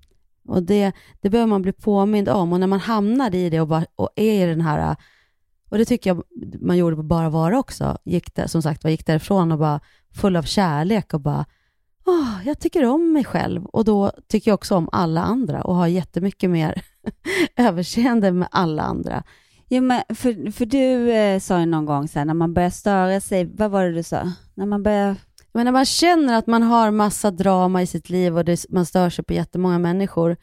[0.47, 2.53] Och det, det behöver man bli påmind om.
[2.53, 4.95] Och när man hamnar i det och, bara, och är i den här,
[5.69, 6.23] och det tycker jag
[6.61, 9.79] man gjorde på Bara Vara också, gick där, som sagt var gick därifrån och bara
[10.13, 11.45] full av kärlek och bara,
[12.05, 13.65] åh, jag tycker om mig själv.
[13.65, 16.81] Och då tycker jag också om alla andra och har jättemycket mer
[17.55, 19.23] överseende med alla andra.
[19.67, 22.69] Ja, men för, för du eh, sa ju någon gång så här, när man börjar
[22.69, 24.31] störa sig, vad var det du sa?
[24.53, 25.15] När man börjar...
[25.53, 28.85] Men när man känner att man har massa drama i sitt liv och det, man
[28.85, 30.37] stör sig på jättemånga människor,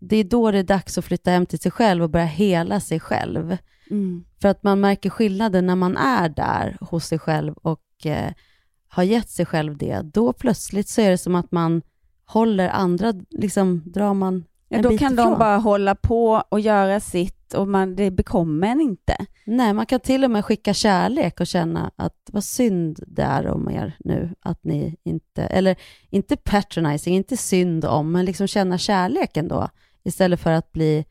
[0.00, 2.80] det är då det är dags att flytta hem till sig själv och börja hela
[2.80, 3.56] sig själv.
[3.90, 4.24] Mm.
[4.42, 8.32] För att man märker skillnaden när man är där hos sig själv och eh,
[8.90, 11.82] har gett sig själv det, då plötsligt så är det som att man
[12.24, 15.30] håller andra, liksom drar man Ja, en då bit kan ifrån.
[15.30, 19.26] de bara hålla på och göra sitt och man, det bekommer en inte.
[19.46, 23.46] Nej, man kan till och med skicka kärlek och känna att vad synd det är
[23.46, 25.76] om er nu, att ni inte, eller
[26.10, 29.68] inte patronizing, inte synd om, men liksom känna kärlek ändå,
[30.04, 31.04] istället för att bli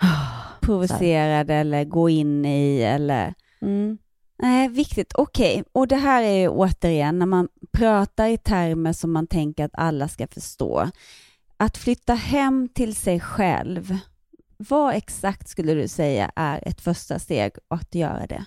[0.60, 3.34] Provocerad eller gå in i eller...
[3.60, 3.98] Mm.
[4.38, 5.12] Nej, viktigt.
[5.14, 9.64] Okej, och det här är ju återigen när man pratar i termer som man tänker
[9.64, 10.90] att alla ska förstå.
[11.56, 13.98] Att flytta hem till sig själv,
[14.56, 18.44] vad exakt skulle du säga är ett första steg att göra det?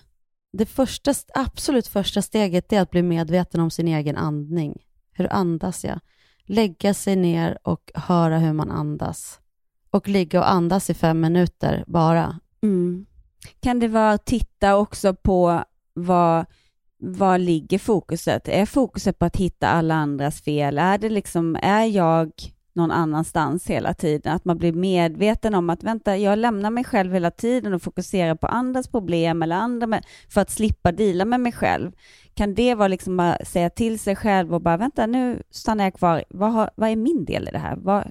[0.52, 4.82] Det första, absolut första steget är att bli medveten om sin egen andning.
[5.12, 6.00] Hur andas jag?
[6.44, 9.40] Lägga sig ner och höra hur man andas.
[9.90, 12.40] Och ligga och andas i fem minuter bara.
[12.62, 13.06] Mm.
[13.60, 16.46] Kan det vara att titta också på vad,
[16.98, 18.48] vad ligger fokuset?
[18.48, 20.78] Är fokuset på att hitta alla andras fel?
[20.78, 22.32] Är det liksom, är jag
[22.72, 24.32] någon annanstans hela tiden?
[24.34, 28.34] Att man blir medveten om att vänta, jag lämnar mig själv hela tiden och fokuserar
[28.34, 31.92] på andras problem eller andra med, för att slippa dela med mig själv.
[32.34, 35.94] Kan det vara liksom att säga till sig själv och bara vänta, nu stannar jag
[35.94, 36.24] kvar.
[36.30, 37.76] Vad, har, vad är min del i det här?
[37.76, 38.10] Vad,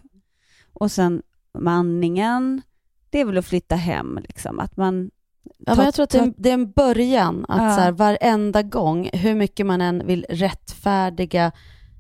[0.73, 1.21] och sen
[1.53, 2.61] med andningen,
[3.09, 4.59] det är väl att flytta hem, liksom.
[4.59, 5.11] att man
[5.57, 7.75] Ja, men jag tror att det är, en- det är en början, att Ja.
[7.75, 11.51] så här, varenda gång, hur mycket man än vill rättfärdiga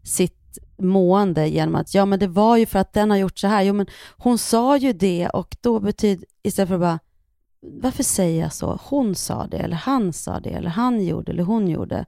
[0.03, 0.35] sitt
[0.77, 3.63] mående genom att ja men det var ju för att den har gjort så här,
[3.63, 3.85] jo men
[4.17, 6.99] hon sa ju det och då betyder, istället för att bara
[7.81, 8.79] varför säger jag så?
[8.83, 12.05] Hon sa det, eller han sa det, eller han gjorde, eller hon gjorde.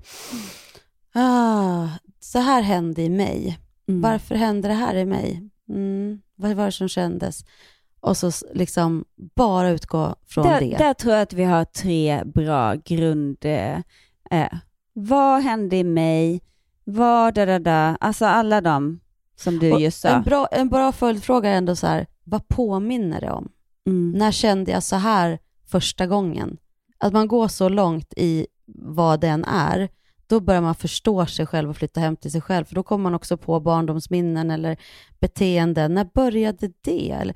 [1.14, 1.88] Ah,
[2.20, 3.60] så här hände i mig.
[3.88, 4.02] Mm.
[4.02, 5.50] Varför hände det här i mig?
[5.70, 7.46] Mm, vad var det som kändes?
[8.02, 10.78] Och så liksom bara utgå från där, det.
[10.78, 13.38] Där tror jag att vi har tre bra grund...
[13.42, 13.78] Eh,
[14.32, 14.54] eh,
[14.94, 16.42] vad hände i mig?
[16.84, 17.98] Vad, da, da, da.
[18.00, 19.00] Alltså alla de
[19.36, 20.10] som du Och just sa.
[20.10, 23.52] En bra, en bra följdfråga är ändå så här, vad påminner det om?
[23.88, 24.12] Mm.
[24.12, 26.58] När kände jag så här första gången?
[26.98, 29.90] Att man går så långt i vad den är,
[30.28, 33.04] då börjar man förstå sig själv och flytta hem till sig själv, för då kommer
[33.04, 34.78] man också på barndomsminnen eller
[35.20, 35.94] beteenden.
[35.94, 37.12] När började det?
[37.12, 37.36] Eller,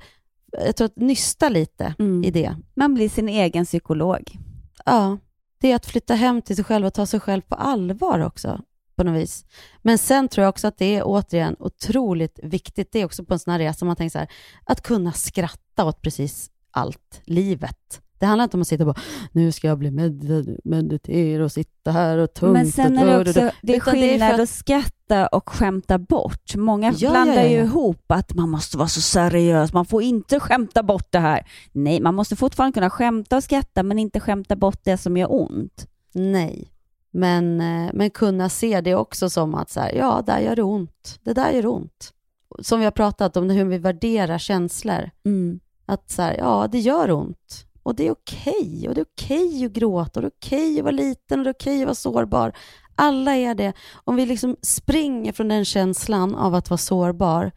[0.52, 2.24] jag tror att nysta lite Mm.
[2.24, 2.56] i det.
[2.74, 4.38] Man blir sin egen psykolog.
[4.84, 5.18] Ja,
[5.60, 8.60] det är att flytta hem till sig själv och ta sig själv på allvar också
[8.96, 9.44] på något vis.
[9.82, 13.32] Men sen tror jag också att det är återigen otroligt viktigt, det är också på
[13.34, 14.28] en sån här resa man tänker så här,
[14.64, 18.00] att kunna skratta åt precis allt, livet.
[18.18, 20.24] Det handlar inte om att sitta och bara, nu ska jag bli med,
[20.64, 22.52] meditera och sitta här och tungt.
[22.52, 24.95] Men sen och är det också det är skillnad för att skratta
[25.32, 26.54] och skämta bort.
[26.54, 30.02] Många Ja, blandar ja, ja, ju ihop att man måste vara så seriös, man får
[30.02, 31.46] inte skämta bort det här.
[31.72, 35.32] Nej, man måste fortfarande kunna skämta och skratta, men inte skämta bort det som gör
[35.32, 35.86] ont.
[36.12, 36.72] Nej,
[37.10, 40.62] men, eh, men kunna se det också som att så här, ja, där gör det
[40.62, 41.20] ont.
[41.22, 42.12] Det där gör ont.
[42.60, 45.10] Som vi har pratat om, hur vi värderar känslor.
[45.24, 45.60] Mm.
[45.86, 47.66] Att så här, ja, det gör ont.
[47.82, 48.86] Och det är okej.
[48.88, 50.20] Och det är okej att gråta.
[50.20, 51.38] Och det är okej att vara liten.
[51.38, 52.52] Och det är okej att vara sårbar.
[52.96, 53.72] Alla är det.
[54.04, 57.52] Om vi liksom springer från den känslan av att vara sårbar,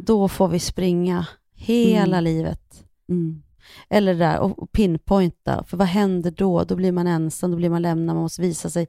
[0.00, 2.24] då får vi springa hela Mm.
[2.24, 2.84] livet.
[3.08, 3.42] Mm.
[3.90, 5.64] Eller det där, och pinpointa.
[5.64, 6.64] För vad händer då?
[6.64, 8.86] Då blir man ensam, då blir man lämnad, man måste visa sig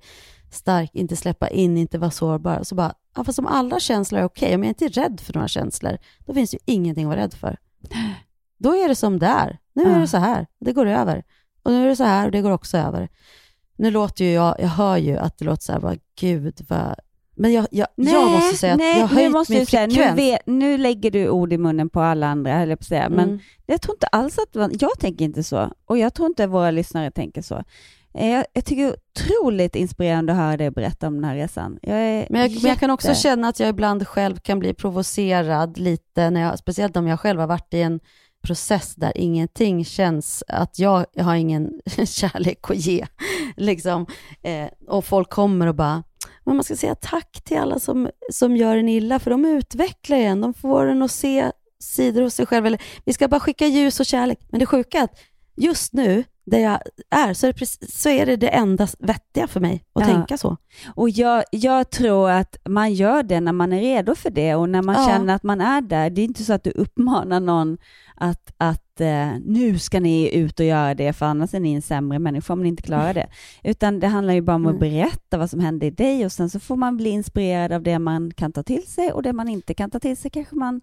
[0.52, 2.64] stark, inte släppa in, inte vara sårbar.
[2.64, 5.34] Så bara, ja, fast om alla känslor är okej, om jag inte är rädd för
[5.34, 7.58] några känslor, då finns det ju ingenting att vara rädd för.
[8.58, 9.60] Då är det som det är.
[9.74, 11.24] Nu är det så här, det går över.
[11.64, 13.10] Och nu är det så här och det går också över.
[13.80, 16.96] Nu låter ju jag, jag hör ju att det låter så här, bara, gud vad...
[17.36, 19.66] Men jag, jag, jag måste säga att nej, jag har nu höjt måste min du
[19.66, 20.18] säga, nu, frekvens.
[20.20, 23.10] vet, nu lägger du ord i munnen på alla andra, höll jag på att säga.
[23.10, 23.40] Men Mm.
[23.66, 25.72] jag tror inte alls att man- jag tänker inte så.
[25.86, 27.64] Och jag tror inte våra lyssnare tänker så.
[28.14, 28.96] Eh, Jag, jag tycker det är
[29.40, 31.80] otroligt inspirerande att höra dig berätta om den här resan.
[31.82, 31.92] Jag
[32.30, 35.78] Men jag, men jag kan också jätte- känna att jag ibland själv kan bli provocerad
[35.78, 38.00] lite, när jag, speciellt om jag själv har varit i en
[38.42, 41.72] process där ingenting känns, att jag, jag har ingen
[42.06, 43.06] kärlek att ge.
[43.58, 44.06] Liksom.
[44.42, 46.04] Eh, och folk kommer och bara,
[46.46, 50.18] men man ska säga tack till alla som, som gör en illa, för de utvecklar
[50.18, 52.66] en, de får en att se sidor hos sig själv.
[52.66, 54.40] Eller, vi ska bara skicka ljus och kärlek.
[54.50, 55.20] Men det sjuka är att
[55.56, 59.48] just nu, där jag är, så är det, precis, så är det, det enda vettiga
[59.48, 60.14] för mig att Ja.
[60.14, 60.58] tänka så.
[60.96, 64.70] Och jag, jag tror att man gör det när man är redo för det och
[64.70, 65.08] när man Ja.
[65.08, 66.10] känner att man är där.
[66.10, 67.78] Det är inte så att du uppmanar någon
[68.16, 71.82] att, att eh, nu ska ni ut och göra det för annars är ni en
[71.82, 73.28] sämre människa om ni inte klarar det.
[73.64, 74.92] Utan det handlar ju bara om att Nej.
[74.92, 78.00] berätta vad som hände i dig och sen så får man bli inspirerad av det
[78.00, 80.82] man kan ta till sig och det man inte kan ta till sig kanske man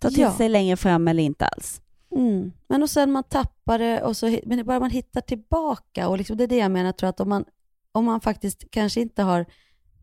[0.00, 0.32] tar till Ja.
[0.32, 1.80] sig längre fram eller inte alls.
[2.16, 2.52] Mm.
[2.68, 6.18] Men och sen man tappar det och så, men det bara man hittar tillbaka och
[6.18, 7.44] liksom, det är det jag menar, jag tror att om man,
[7.92, 9.46] om man faktiskt kanske inte har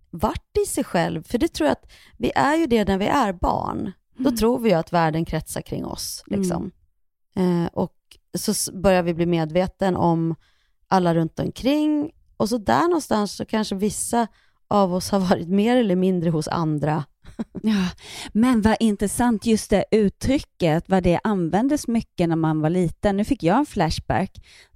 [0.09, 3.05] varit i sig själv, för det tror jag att vi är ju det när vi
[3.05, 3.91] är barn.
[4.17, 4.35] Då Mm.
[4.37, 6.23] tror vi ju att världen kretsar kring oss.
[6.27, 6.71] Liksom.
[7.35, 7.95] Eh, och
[8.37, 10.35] så börjar vi bli medveten om
[10.87, 14.27] alla runt omkring och så där någonstans så kanske vissa
[14.67, 17.03] av oss har varit mer eller mindre hos andra.
[17.61, 17.89] Ja,
[18.33, 23.17] men vad intressant just det uttrycket, vad det användes mycket när man var liten.
[23.17, 24.31] Nu fick jag en flashback.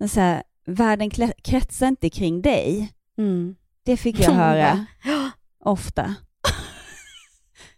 [0.09, 1.09] Så här, världen
[1.43, 2.93] kretsar inte kring dig.
[3.17, 3.55] Mm.
[3.83, 4.85] Det fick jag höra
[5.63, 6.15] ofta.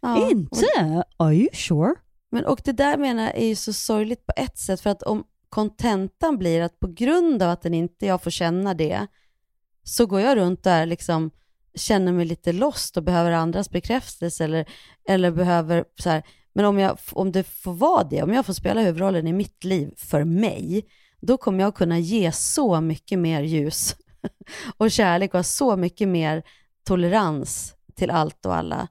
[0.01, 1.03] Ja, Inte?
[1.17, 1.95] Are you sure?
[2.32, 5.03] Men, och det där menar jag är ju så sorgligt på ett sätt, för att
[5.03, 9.07] om kontentan blir att på grund av att den inte jag får känna det,
[9.84, 11.32] så går jag runt där liksom
[11.80, 14.65] känner mig lite lost och behöver andras bekräftelse eller,
[15.07, 16.23] eller behöver så här,
[16.53, 19.63] men om, jag, om det får vara det, om jag får spela huvudrollen i mitt
[19.63, 20.86] liv för mig,
[21.21, 23.95] då kommer jag kunna ge så mycket mer ljus
[24.77, 26.43] och kärlek och ha så mycket mer
[26.84, 28.88] tolerans till allt och alla.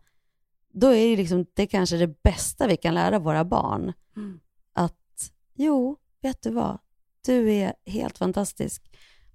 [0.72, 3.92] Då är ju liksom, det kanske det bästa vi kan lära våra barn.
[4.72, 6.78] Att jo, vet du vad?
[7.26, 8.82] Du är helt fantastisk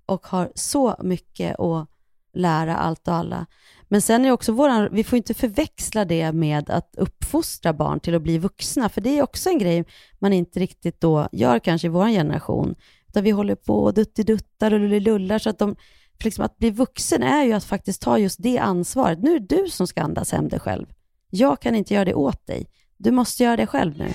[0.05, 1.89] och har så mycket att
[2.33, 3.45] lära allt och alla.
[3.87, 8.15] Men sen är också våran, vi får inte förväxla det med att uppfostra barn till
[8.15, 9.85] att bli vuxna, för det är också en grej
[10.19, 12.75] man inte riktigt då gör kanske i vår generation.
[13.07, 15.39] Utan vi håller på och duttiduttar och lullar.
[15.39, 15.75] så att de,
[16.17, 19.19] för liksom att bli vuxen är ju att faktiskt ta just det ansvaret.
[19.19, 20.85] Nu är det du som ska andas hem dig själv.
[21.29, 22.69] Jag kan inte göra det åt dig.
[22.97, 24.09] Du måste göra det själv nu.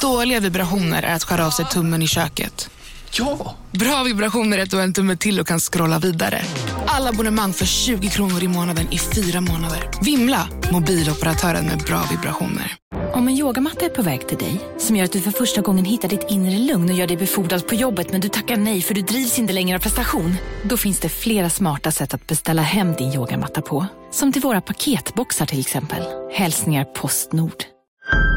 [0.00, 2.70] Dåliga vibrationer är att skära av sig tummen i köket.
[3.12, 3.56] Ja!
[3.70, 6.42] Bra vibrationer är att du har en tumme till och kan scrolla vidare.
[6.86, 9.90] Alla abonnemang för 20 kronor i månaden i fyra månader.
[10.02, 10.48] Vimla!
[10.72, 12.76] Mobiloperatören med bra vibrationer.
[13.12, 15.84] Om en yogamatta är på väg till dig, som gör att du för första gången
[15.84, 18.94] hittar ditt inre lugn och gör dig befordrad på jobbet men du tackar nej för
[18.94, 20.34] du drivs inte längre av prestation.
[20.62, 23.86] Då finns det flera smarta sätt att beställa hem din yogamatta på.
[24.10, 26.02] Som till våra paketboxar till exempel.
[26.32, 27.64] Hälsningar Postnord.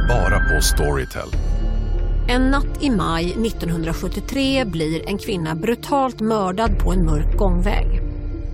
[0.07, 1.29] Bara på Storytel.
[2.27, 8.01] En natt i maj 1973 blir en kvinna brutalt mördad på en mörk gångväg.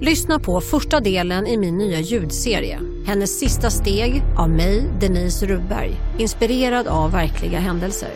[0.02, 2.80] Lyssna på första delen i min nya ljudserie.
[3.06, 5.96] Hennes sista steg av mig, Denise Rubberg.
[6.20, 8.10] Inspirerad av verkliga händelser.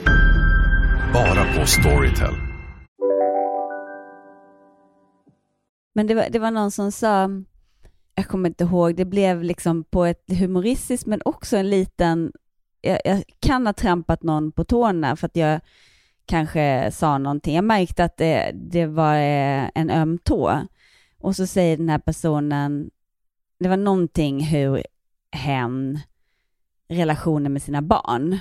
[1.13, 2.33] Bara på Storytel.
[5.95, 7.29] Men det var, det var någon som sa,
[8.15, 12.31] jag kommer inte ihåg, det blev liksom på ett humoristiskt men också en liten,
[12.83, 15.59] jag, jag kan ha trampat någon på tårna för att jag
[16.25, 17.55] kanske sa någonting.
[17.55, 20.59] Jag märkte att det, det var eh, en öm tå.
[21.19, 22.89] Och så säger den här personen,
[23.59, 24.83] det var någonting hur
[25.31, 25.99] hen,
[26.89, 28.39] relationen med sina barn.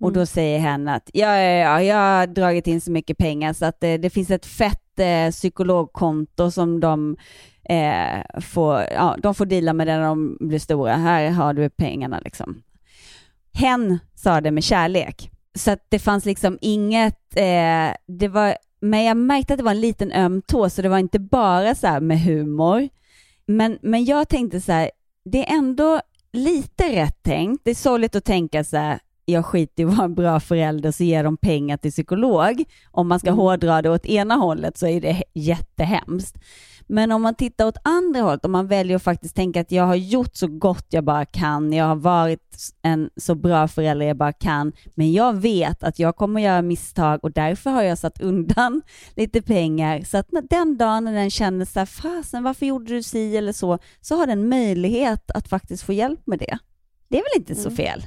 [0.00, 3.52] Och då säger hen att ja, ja, ja, jag har dragit in så mycket pengar
[3.52, 7.16] så att det, det finns ett fett eh, psykologkonto som de
[7.64, 10.96] eh, får, ja, de får dela med det när de blir stora.
[10.96, 12.62] Här har du pengarna liksom.
[13.58, 15.30] Hen sa det med kärlek.
[15.54, 19.70] Så att det fanns liksom inget, eh, det var, men jag märkte att det var
[19.70, 22.88] en liten öm tå, så det var inte bara så här med humor.
[23.46, 24.90] Men, men jag tänkte så här,
[25.24, 26.00] det är ändå
[26.32, 27.64] lite rätt tänkt.
[27.64, 28.98] Det är sorgligt att tänka så här,
[29.28, 32.64] jag skiter i att vara en bra förälder så ger de pengar till psykolog.
[32.90, 36.36] Om man ska hårdra det åt ena hållet så är det jättehemskt.
[36.90, 39.84] Men om man tittar åt andra hållet, om man väljer att faktiskt tänka att jag
[39.84, 44.16] har gjort så gott jag bara kan, jag har varit en så bra förälder jag
[44.16, 48.20] bara kan, men jag vet att jag kommer göra misstag och därför har jag satt
[48.20, 48.82] undan
[49.16, 52.94] lite pengar så att när den dagen när den känner så här, fasen varför gjorde
[52.94, 56.58] du si eller så, så har den möjlighet att faktiskt få hjälp med det.
[57.08, 57.76] Det är väl inte så Mm.
[57.76, 58.02] fel?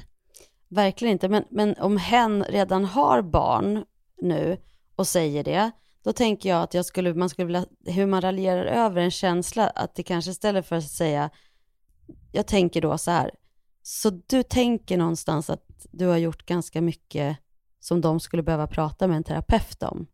[0.72, 3.84] Verkligen inte, men, men om hen redan har barn
[4.22, 4.56] nu
[4.96, 5.70] och säger det,
[6.04, 9.68] då tänker jag att jag skulle, man skulle vilja, hur man raljerar över en känsla,
[9.68, 11.30] att det kanske istället för att säga,
[12.32, 13.30] jag tänker då så här,
[13.82, 17.36] så du tänker någonstans att du har gjort ganska mycket
[17.80, 20.06] som de skulle behöva prata med en terapeut om.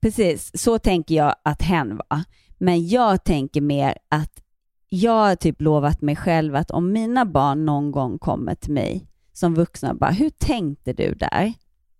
[0.00, 2.24] Precis, så tänker jag att hen var.
[2.58, 4.42] Men jag tänker mer att
[4.88, 9.08] jag har typ lovat mig själv att om mina barn någon gång kommer till mig
[9.38, 11.52] som vuxna bara, hur tänkte du där?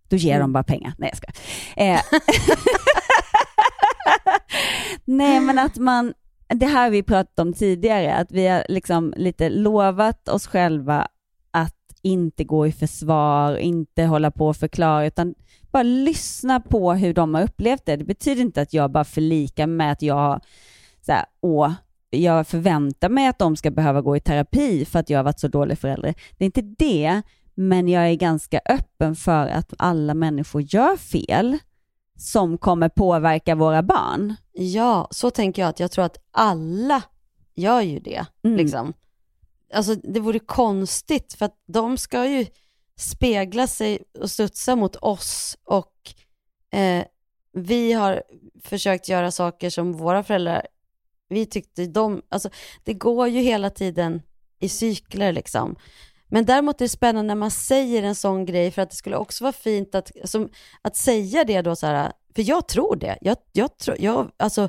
[0.08, 0.40] Då ger Mm.
[0.44, 0.92] de bara pengar.
[0.98, 1.26] Nej, jag ska.
[1.82, 2.00] Eh.
[5.04, 6.14] Nej, men att man,
[6.48, 11.08] det här vi pratat om tidigare, att vi har liksom lite lovat oss själva
[11.50, 15.34] att inte gå i försvar, inte hålla på och förklara, utan
[15.70, 17.96] bara lyssna på hur de har upplevt det.
[17.96, 20.40] Det betyder inte att jag bara förlikar med att jag
[21.06, 21.72] så här, åh,
[22.10, 25.40] jag förväntar mig att de ska behöva gå i terapi för att jag har varit
[25.40, 26.14] så dålig förälder.
[26.38, 27.22] Det är inte det,
[27.54, 31.58] men jag är ganska öppen för att alla människor gör fel
[32.16, 34.34] som kommer påverka våra barn.
[34.52, 37.02] Ja, så tänker jag att jag tror att alla
[37.54, 38.26] gör ju det.
[38.44, 38.56] Mm.
[38.56, 38.92] Liksom.
[39.74, 42.46] Alltså det vore konstigt för att de ska ju
[42.96, 45.94] spegla sig och studsa mot oss och
[46.78, 47.04] eh,
[47.52, 48.22] vi har
[48.64, 50.66] försökt göra saker som våra föräldrar,
[51.28, 52.50] vi tyckte de, alltså
[52.84, 54.22] det går ju hela tiden
[54.60, 55.76] i cykler liksom.
[56.30, 59.16] Men däremot är det spännande när man säger en sån grej för att det skulle
[59.16, 60.48] också vara fint att, som,
[60.82, 63.18] att säga det då så här, för jag tror det.
[63.20, 64.68] Jag, jag, tror, jag, alltså,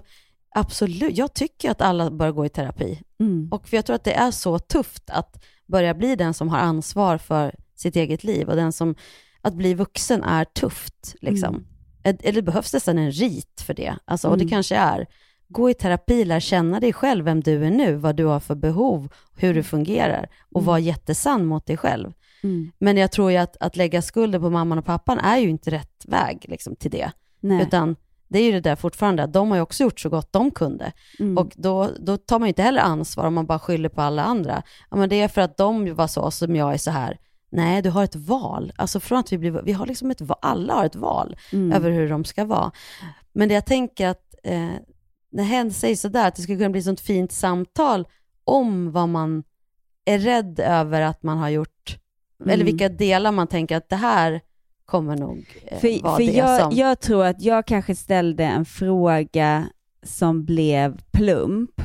[0.56, 3.02] absolut, jag tycker att alla bör gå i terapi.
[3.20, 3.50] Mm.
[3.52, 6.58] Och för jag tror att det är så tufft att börja bli den som har
[6.58, 8.96] ansvar för sitt eget liv och den som,
[9.42, 11.66] att bli vuxen är tufft liksom.
[12.04, 12.18] Mm.
[12.24, 13.96] Eller behövs nästan en rit för det.
[14.06, 14.50] Alltså, Och det Mm.
[14.50, 15.08] kanske är,
[15.50, 18.56] gå i terapi, lär känna dig själv, vem du är nu, vad du har för
[18.56, 22.14] behov, hur du fungerar och var jättesann mot dig själv.
[22.44, 22.72] Mm.
[22.78, 25.72] Men jag tror ju att, att lägga skulden på mamman och pappan är ju inte
[25.72, 27.12] rätt väg liksom, till det.
[27.40, 27.64] Nej.
[27.64, 27.96] Utan
[28.28, 30.52] det är ju det där fortfarande, att de har ju också gjort så gott de
[30.52, 30.92] kunde.
[31.20, 31.38] Mm.
[31.38, 34.24] Och då, då tar man ju inte heller ansvar om man bara skyller på alla
[34.24, 34.64] andra.
[34.92, 37.18] Ja, men det är för att de var så som jag är så här.
[37.52, 38.72] Nej, du har ett val.
[38.76, 41.72] Alltså från att vi blir, vi har liksom ett val, alla har ett val Mm.
[41.72, 42.72] över hur de ska vara.
[43.34, 44.70] Men det jag tänker att eh,
[45.32, 48.08] när hen säger sådär, att det skulle kunna bli sånt fint samtal
[48.44, 49.44] om vad man
[50.06, 51.98] är rädd över att man har gjort,
[52.42, 52.54] Mm.
[52.54, 54.42] eller vilka delar man tänker att det här
[54.86, 56.72] kommer nog eh, För, vara för det jag, som...
[56.76, 59.68] jag tror att jag kanske ställde en fråga
[60.04, 61.82] som blev plump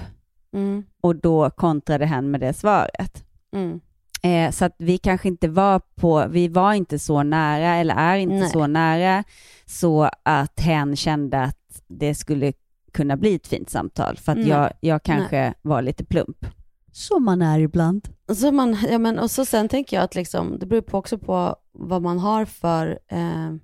[0.54, 3.24] Mm, och då kontrade hen med det svaret.
[3.56, 3.80] mm,
[4.22, 8.16] Eh, så att vi kanske inte var på, vi var inte så nära eller är
[8.16, 8.48] inte Nej.
[8.50, 9.24] så nära
[9.66, 12.52] så att hen kände att det skulle
[12.94, 14.48] kunna bli ett fint samtal för att Nej.
[14.48, 16.46] jag, jag kanske var lite plump.
[16.92, 18.08] Som man är ibland.
[18.34, 21.18] Så man, ja, men, och så sen tänker jag att liksom, det beror på också
[21.18, 23.54] på vad man har för, eh,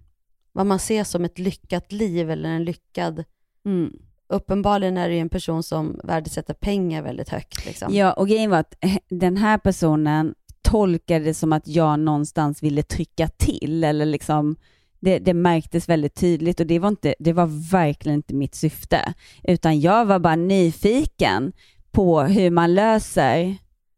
[0.53, 3.25] vad man ser som ett lyckat liv eller en lyckad,
[3.65, 3.93] Mm.
[4.29, 7.67] uppenbarligen är det ju en person som värdesätter pengar väldigt högt.
[7.67, 7.95] Liksom.
[7.95, 12.63] Ja, och grejen var att eh, den här personen tolkade det som att jag någonstans
[12.63, 14.57] ville trycka till eller liksom
[15.01, 19.15] det, det märktes väldigt tydligt och det var, inte, det var verkligen inte mitt syfte.
[19.43, 21.53] Utan jag var bara nyfiken
[21.91, 23.57] på hur man löser,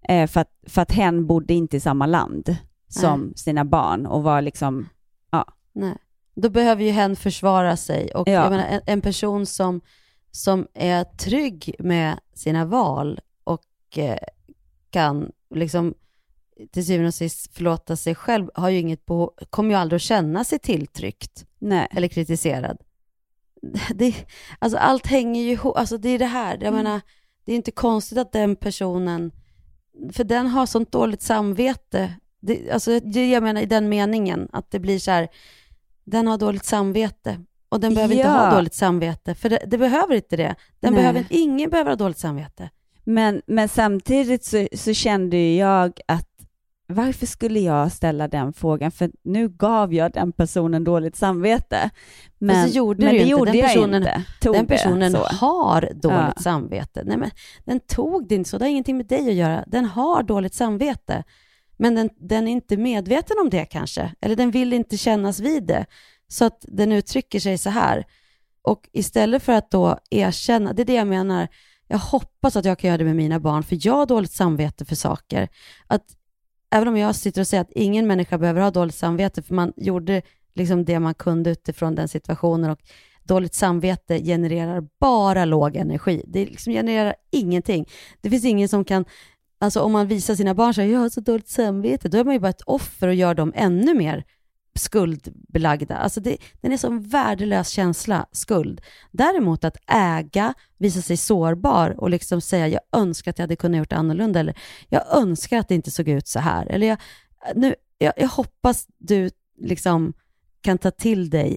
[0.09, 2.57] eh, för, att, för att hen bodde inte i samma land
[2.89, 4.89] som sina barn och var liksom,
[5.31, 5.45] ja.
[5.73, 5.97] Nej.
[6.35, 8.33] Då behöver ju hen försvara sig och Ja.
[8.33, 9.81] jag menar, en, en person som,
[10.31, 14.19] som är trygg med sina val och eh,
[14.91, 15.95] kan liksom
[16.71, 20.03] till syvende och sist förlåta sig själv har ju inget behov, kommer ju aldrig att
[20.03, 21.89] känna sig tilltryckt Nej.
[21.91, 22.79] eller kritiserad.
[23.95, 24.15] Det,
[24.59, 26.75] alltså allt hänger ju ihop, alltså det är det här, jag Mm.
[26.75, 27.01] menar,
[27.45, 29.33] det är inte konstigt att den personen,
[30.13, 34.71] för den har sånt dåligt samvete, det, alltså det jag menar i den meningen, att
[34.71, 35.29] det blir så här,
[36.05, 38.33] den har dåligt samvete och den behöver inte Ja.
[38.33, 40.55] ha dåligt samvete, för det, det behöver inte det.
[40.81, 41.03] Den Nej.
[41.03, 42.71] behöver, ingen behöver ha dåligt samvete.
[43.05, 46.29] Men, men samtidigt så, så kände jag att
[46.95, 48.91] varför skulle jag ställa den frågan?
[48.91, 51.91] För nu gav jag den personen dåligt samvete.
[52.39, 54.25] Men, Men gjorde men det gjorde Den jag personen, inte.
[54.41, 55.19] Tog den det personen så.
[55.19, 56.43] har dåligt Ja.
[56.43, 57.03] samvete.
[57.07, 57.31] Nej, men
[57.65, 58.59] den tog det inte så.
[58.59, 59.65] Det har ingenting med dig att göra.
[59.67, 61.25] Den har dåligt samvete.
[61.77, 64.13] Men den, den är inte medveten om det kanske.
[64.21, 65.87] Eller den vill inte kännas vid det.
[66.29, 68.05] Så att den uttrycker sig så här.
[68.63, 71.49] Och istället för att då erkänna, det är det jag menar,
[71.89, 74.85] jag hoppas att jag kan göra det med mina barn, för jag har dåligt samvete
[74.85, 75.49] för saker.
[75.87, 76.03] Att
[76.73, 79.73] även om jag sitter och säger att ingen människa behöver ha dåligt samvete, för man
[79.77, 80.23] gjorde
[80.55, 82.79] liksom det man kunde utifrån den situationen och
[83.23, 86.23] dåligt samvete genererar bara låg energi.
[86.27, 87.89] Det liksom genererar ingenting.
[88.21, 89.05] Det finns ingen som kan,
[89.61, 92.25] alltså om man visar sina barn så här, jag har så dåligt samvete, då är
[92.25, 94.25] man ju bara ett offer och gör dem ännu mer
[94.75, 95.97] skuldbelagda.
[95.97, 98.81] Alltså det, den är så en värdelös känsla, skuld.
[99.11, 103.79] Däremot att äga, visa sig sårbar och liksom säga jag önskar att jag hade kunnat
[103.79, 104.55] gjort annorlunda eller
[104.89, 106.67] jag önskar att det inte såg ut så här.
[106.67, 106.99] Eller jag,
[107.55, 110.13] nu, jag, jag hoppas du liksom
[110.61, 111.57] kan ta till dig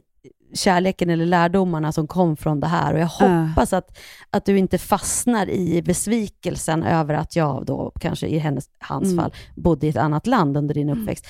[0.54, 3.26] kärleken eller lärdomarna som kom från det här och jag Ja.
[3.46, 3.98] hoppas att,
[4.30, 9.18] att du inte fastnar i besvikelsen över att jag då kanske i hennes, hans Mm.
[9.18, 11.28] fall bodde i ett annat land under din uppväxt.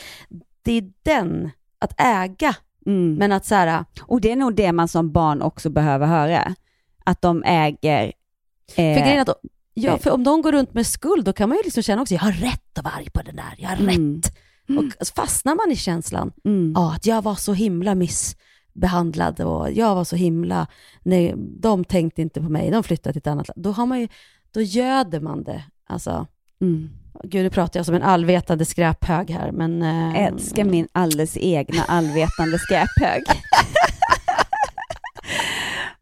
[0.63, 1.51] Det är den,
[1.85, 2.55] att äga,
[2.87, 3.15] Mm.
[3.15, 6.55] men att så här, Och det är nog det man som barn också behöver höra.
[7.03, 8.03] Att de äger...
[8.05, 9.29] eh, För grejen att,
[9.73, 12.01] ja, eh, för om de går runt med skuld, då kan man ju liksom känna
[12.01, 14.15] också, jag har rätt att vara arg på den där, jag har Mm.
[14.15, 14.35] rätt.
[14.77, 16.73] Och fastnar man i känslan, mm.
[16.75, 20.67] ja, att jag var så himla missbehandlad och jag var så himla,
[21.03, 23.61] nej, de tänkte inte på mig, de flyttade till ett annat land.
[23.63, 24.07] Då har man ju,
[24.51, 25.63] då göder man det.
[25.87, 26.27] Alltså,
[26.61, 26.89] Mm.
[27.23, 29.81] Gud, nu pratar jag som en allvetande skräphög här, men...
[29.81, 33.23] Eh, Älskar min alldeles egna allvetande skräphög.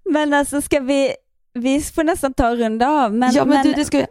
[0.10, 1.14] men alltså ska vi,
[1.54, 3.14] vi får nästan ta och runda av.
[3.14, 4.06] Men, Ja, men men du, det ska-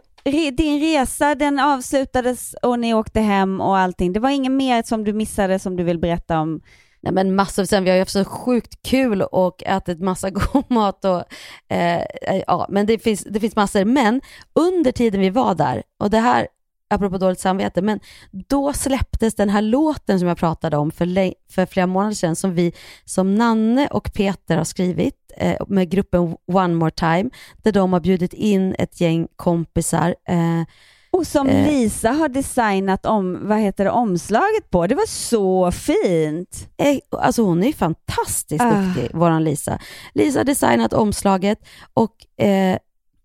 [0.51, 4.13] din resa den avslutades och ni åkte hem och allting.
[4.13, 6.61] Det var inget mer som du missade som du vill berätta om?
[7.01, 10.63] Nej men massor, sen vi har ju haft så sjukt kul och ätit massa god
[10.71, 11.23] mat och
[11.69, 13.85] eh, eh, ja, men det finns, det finns massor.
[13.85, 14.21] Men
[14.59, 16.47] under tiden vi var där, och det här
[16.93, 17.99] apropå dåligt samvete, men
[18.31, 22.53] då släpptes den här låten som jag pratade om för, för flera månader sedan som
[22.55, 22.73] vi,
[23.05, 27.29] som Nanne och Peter har skrivit eh, med gruppen One More Time,
[27.63, 30.15] där de har bjudit in ett gäng kompisar.
[30.27, 30.63] Eh,
[31.11, 34.87] Och som eh, Lisa har designat om, vad heter det, omslaget på.
[34.87, 36.67] Det var så fint.
[36.77, 38.71] Eh, Alltså hon är ju fantastiskt Ah.
[38.81, 39.79] duktig, våran Lisa.
[40.13, 41.59] Lisa har designat omslaget
[41.93, 42.77] och eh,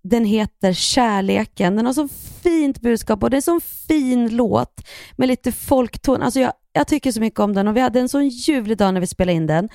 [0.09, 1.77] den heter Kärleken.
[1.77, 2.09] Den har så
[2.43, 4.87] fint budskap och det är en så fin låt
[5.17, 6.23] med lite folkton.
[6.23, 8.95] Alltså jag, jag tycker så mycket om den och vi hade en sån ljuvlig dag
[8.95, 9.69] när vi spelade in den.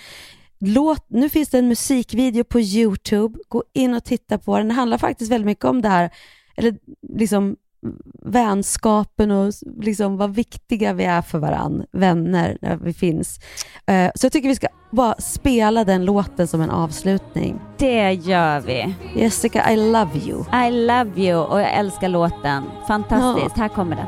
[0.59, 3.39] Låt, nu finns det en musikvideo på YouTube.
[3.47, 4.67] Gå in och titta på den.
[4.67, 6.09] Den handlar faktiskt väldigt mycket om det här,
[6.55, 6.77] eller
[7.17, 7.55] liksom
[8.25, 13.39] vänskapen och liksom vad viktiga vi är för varann, vänner, när vi finns.
[13.87, 17.59] Eh, Så jag tycker vi ska bara spela den låten som en avslutning.
[17.77, 18.95] Det gör vi.
[19.15, 20.43] Jessica, I love you.
[20.67, 22.63] I love you och jag älskar låten.
[22.87, 23.57] Fantastiskt.
[23.57, 24.07] Här kommer den.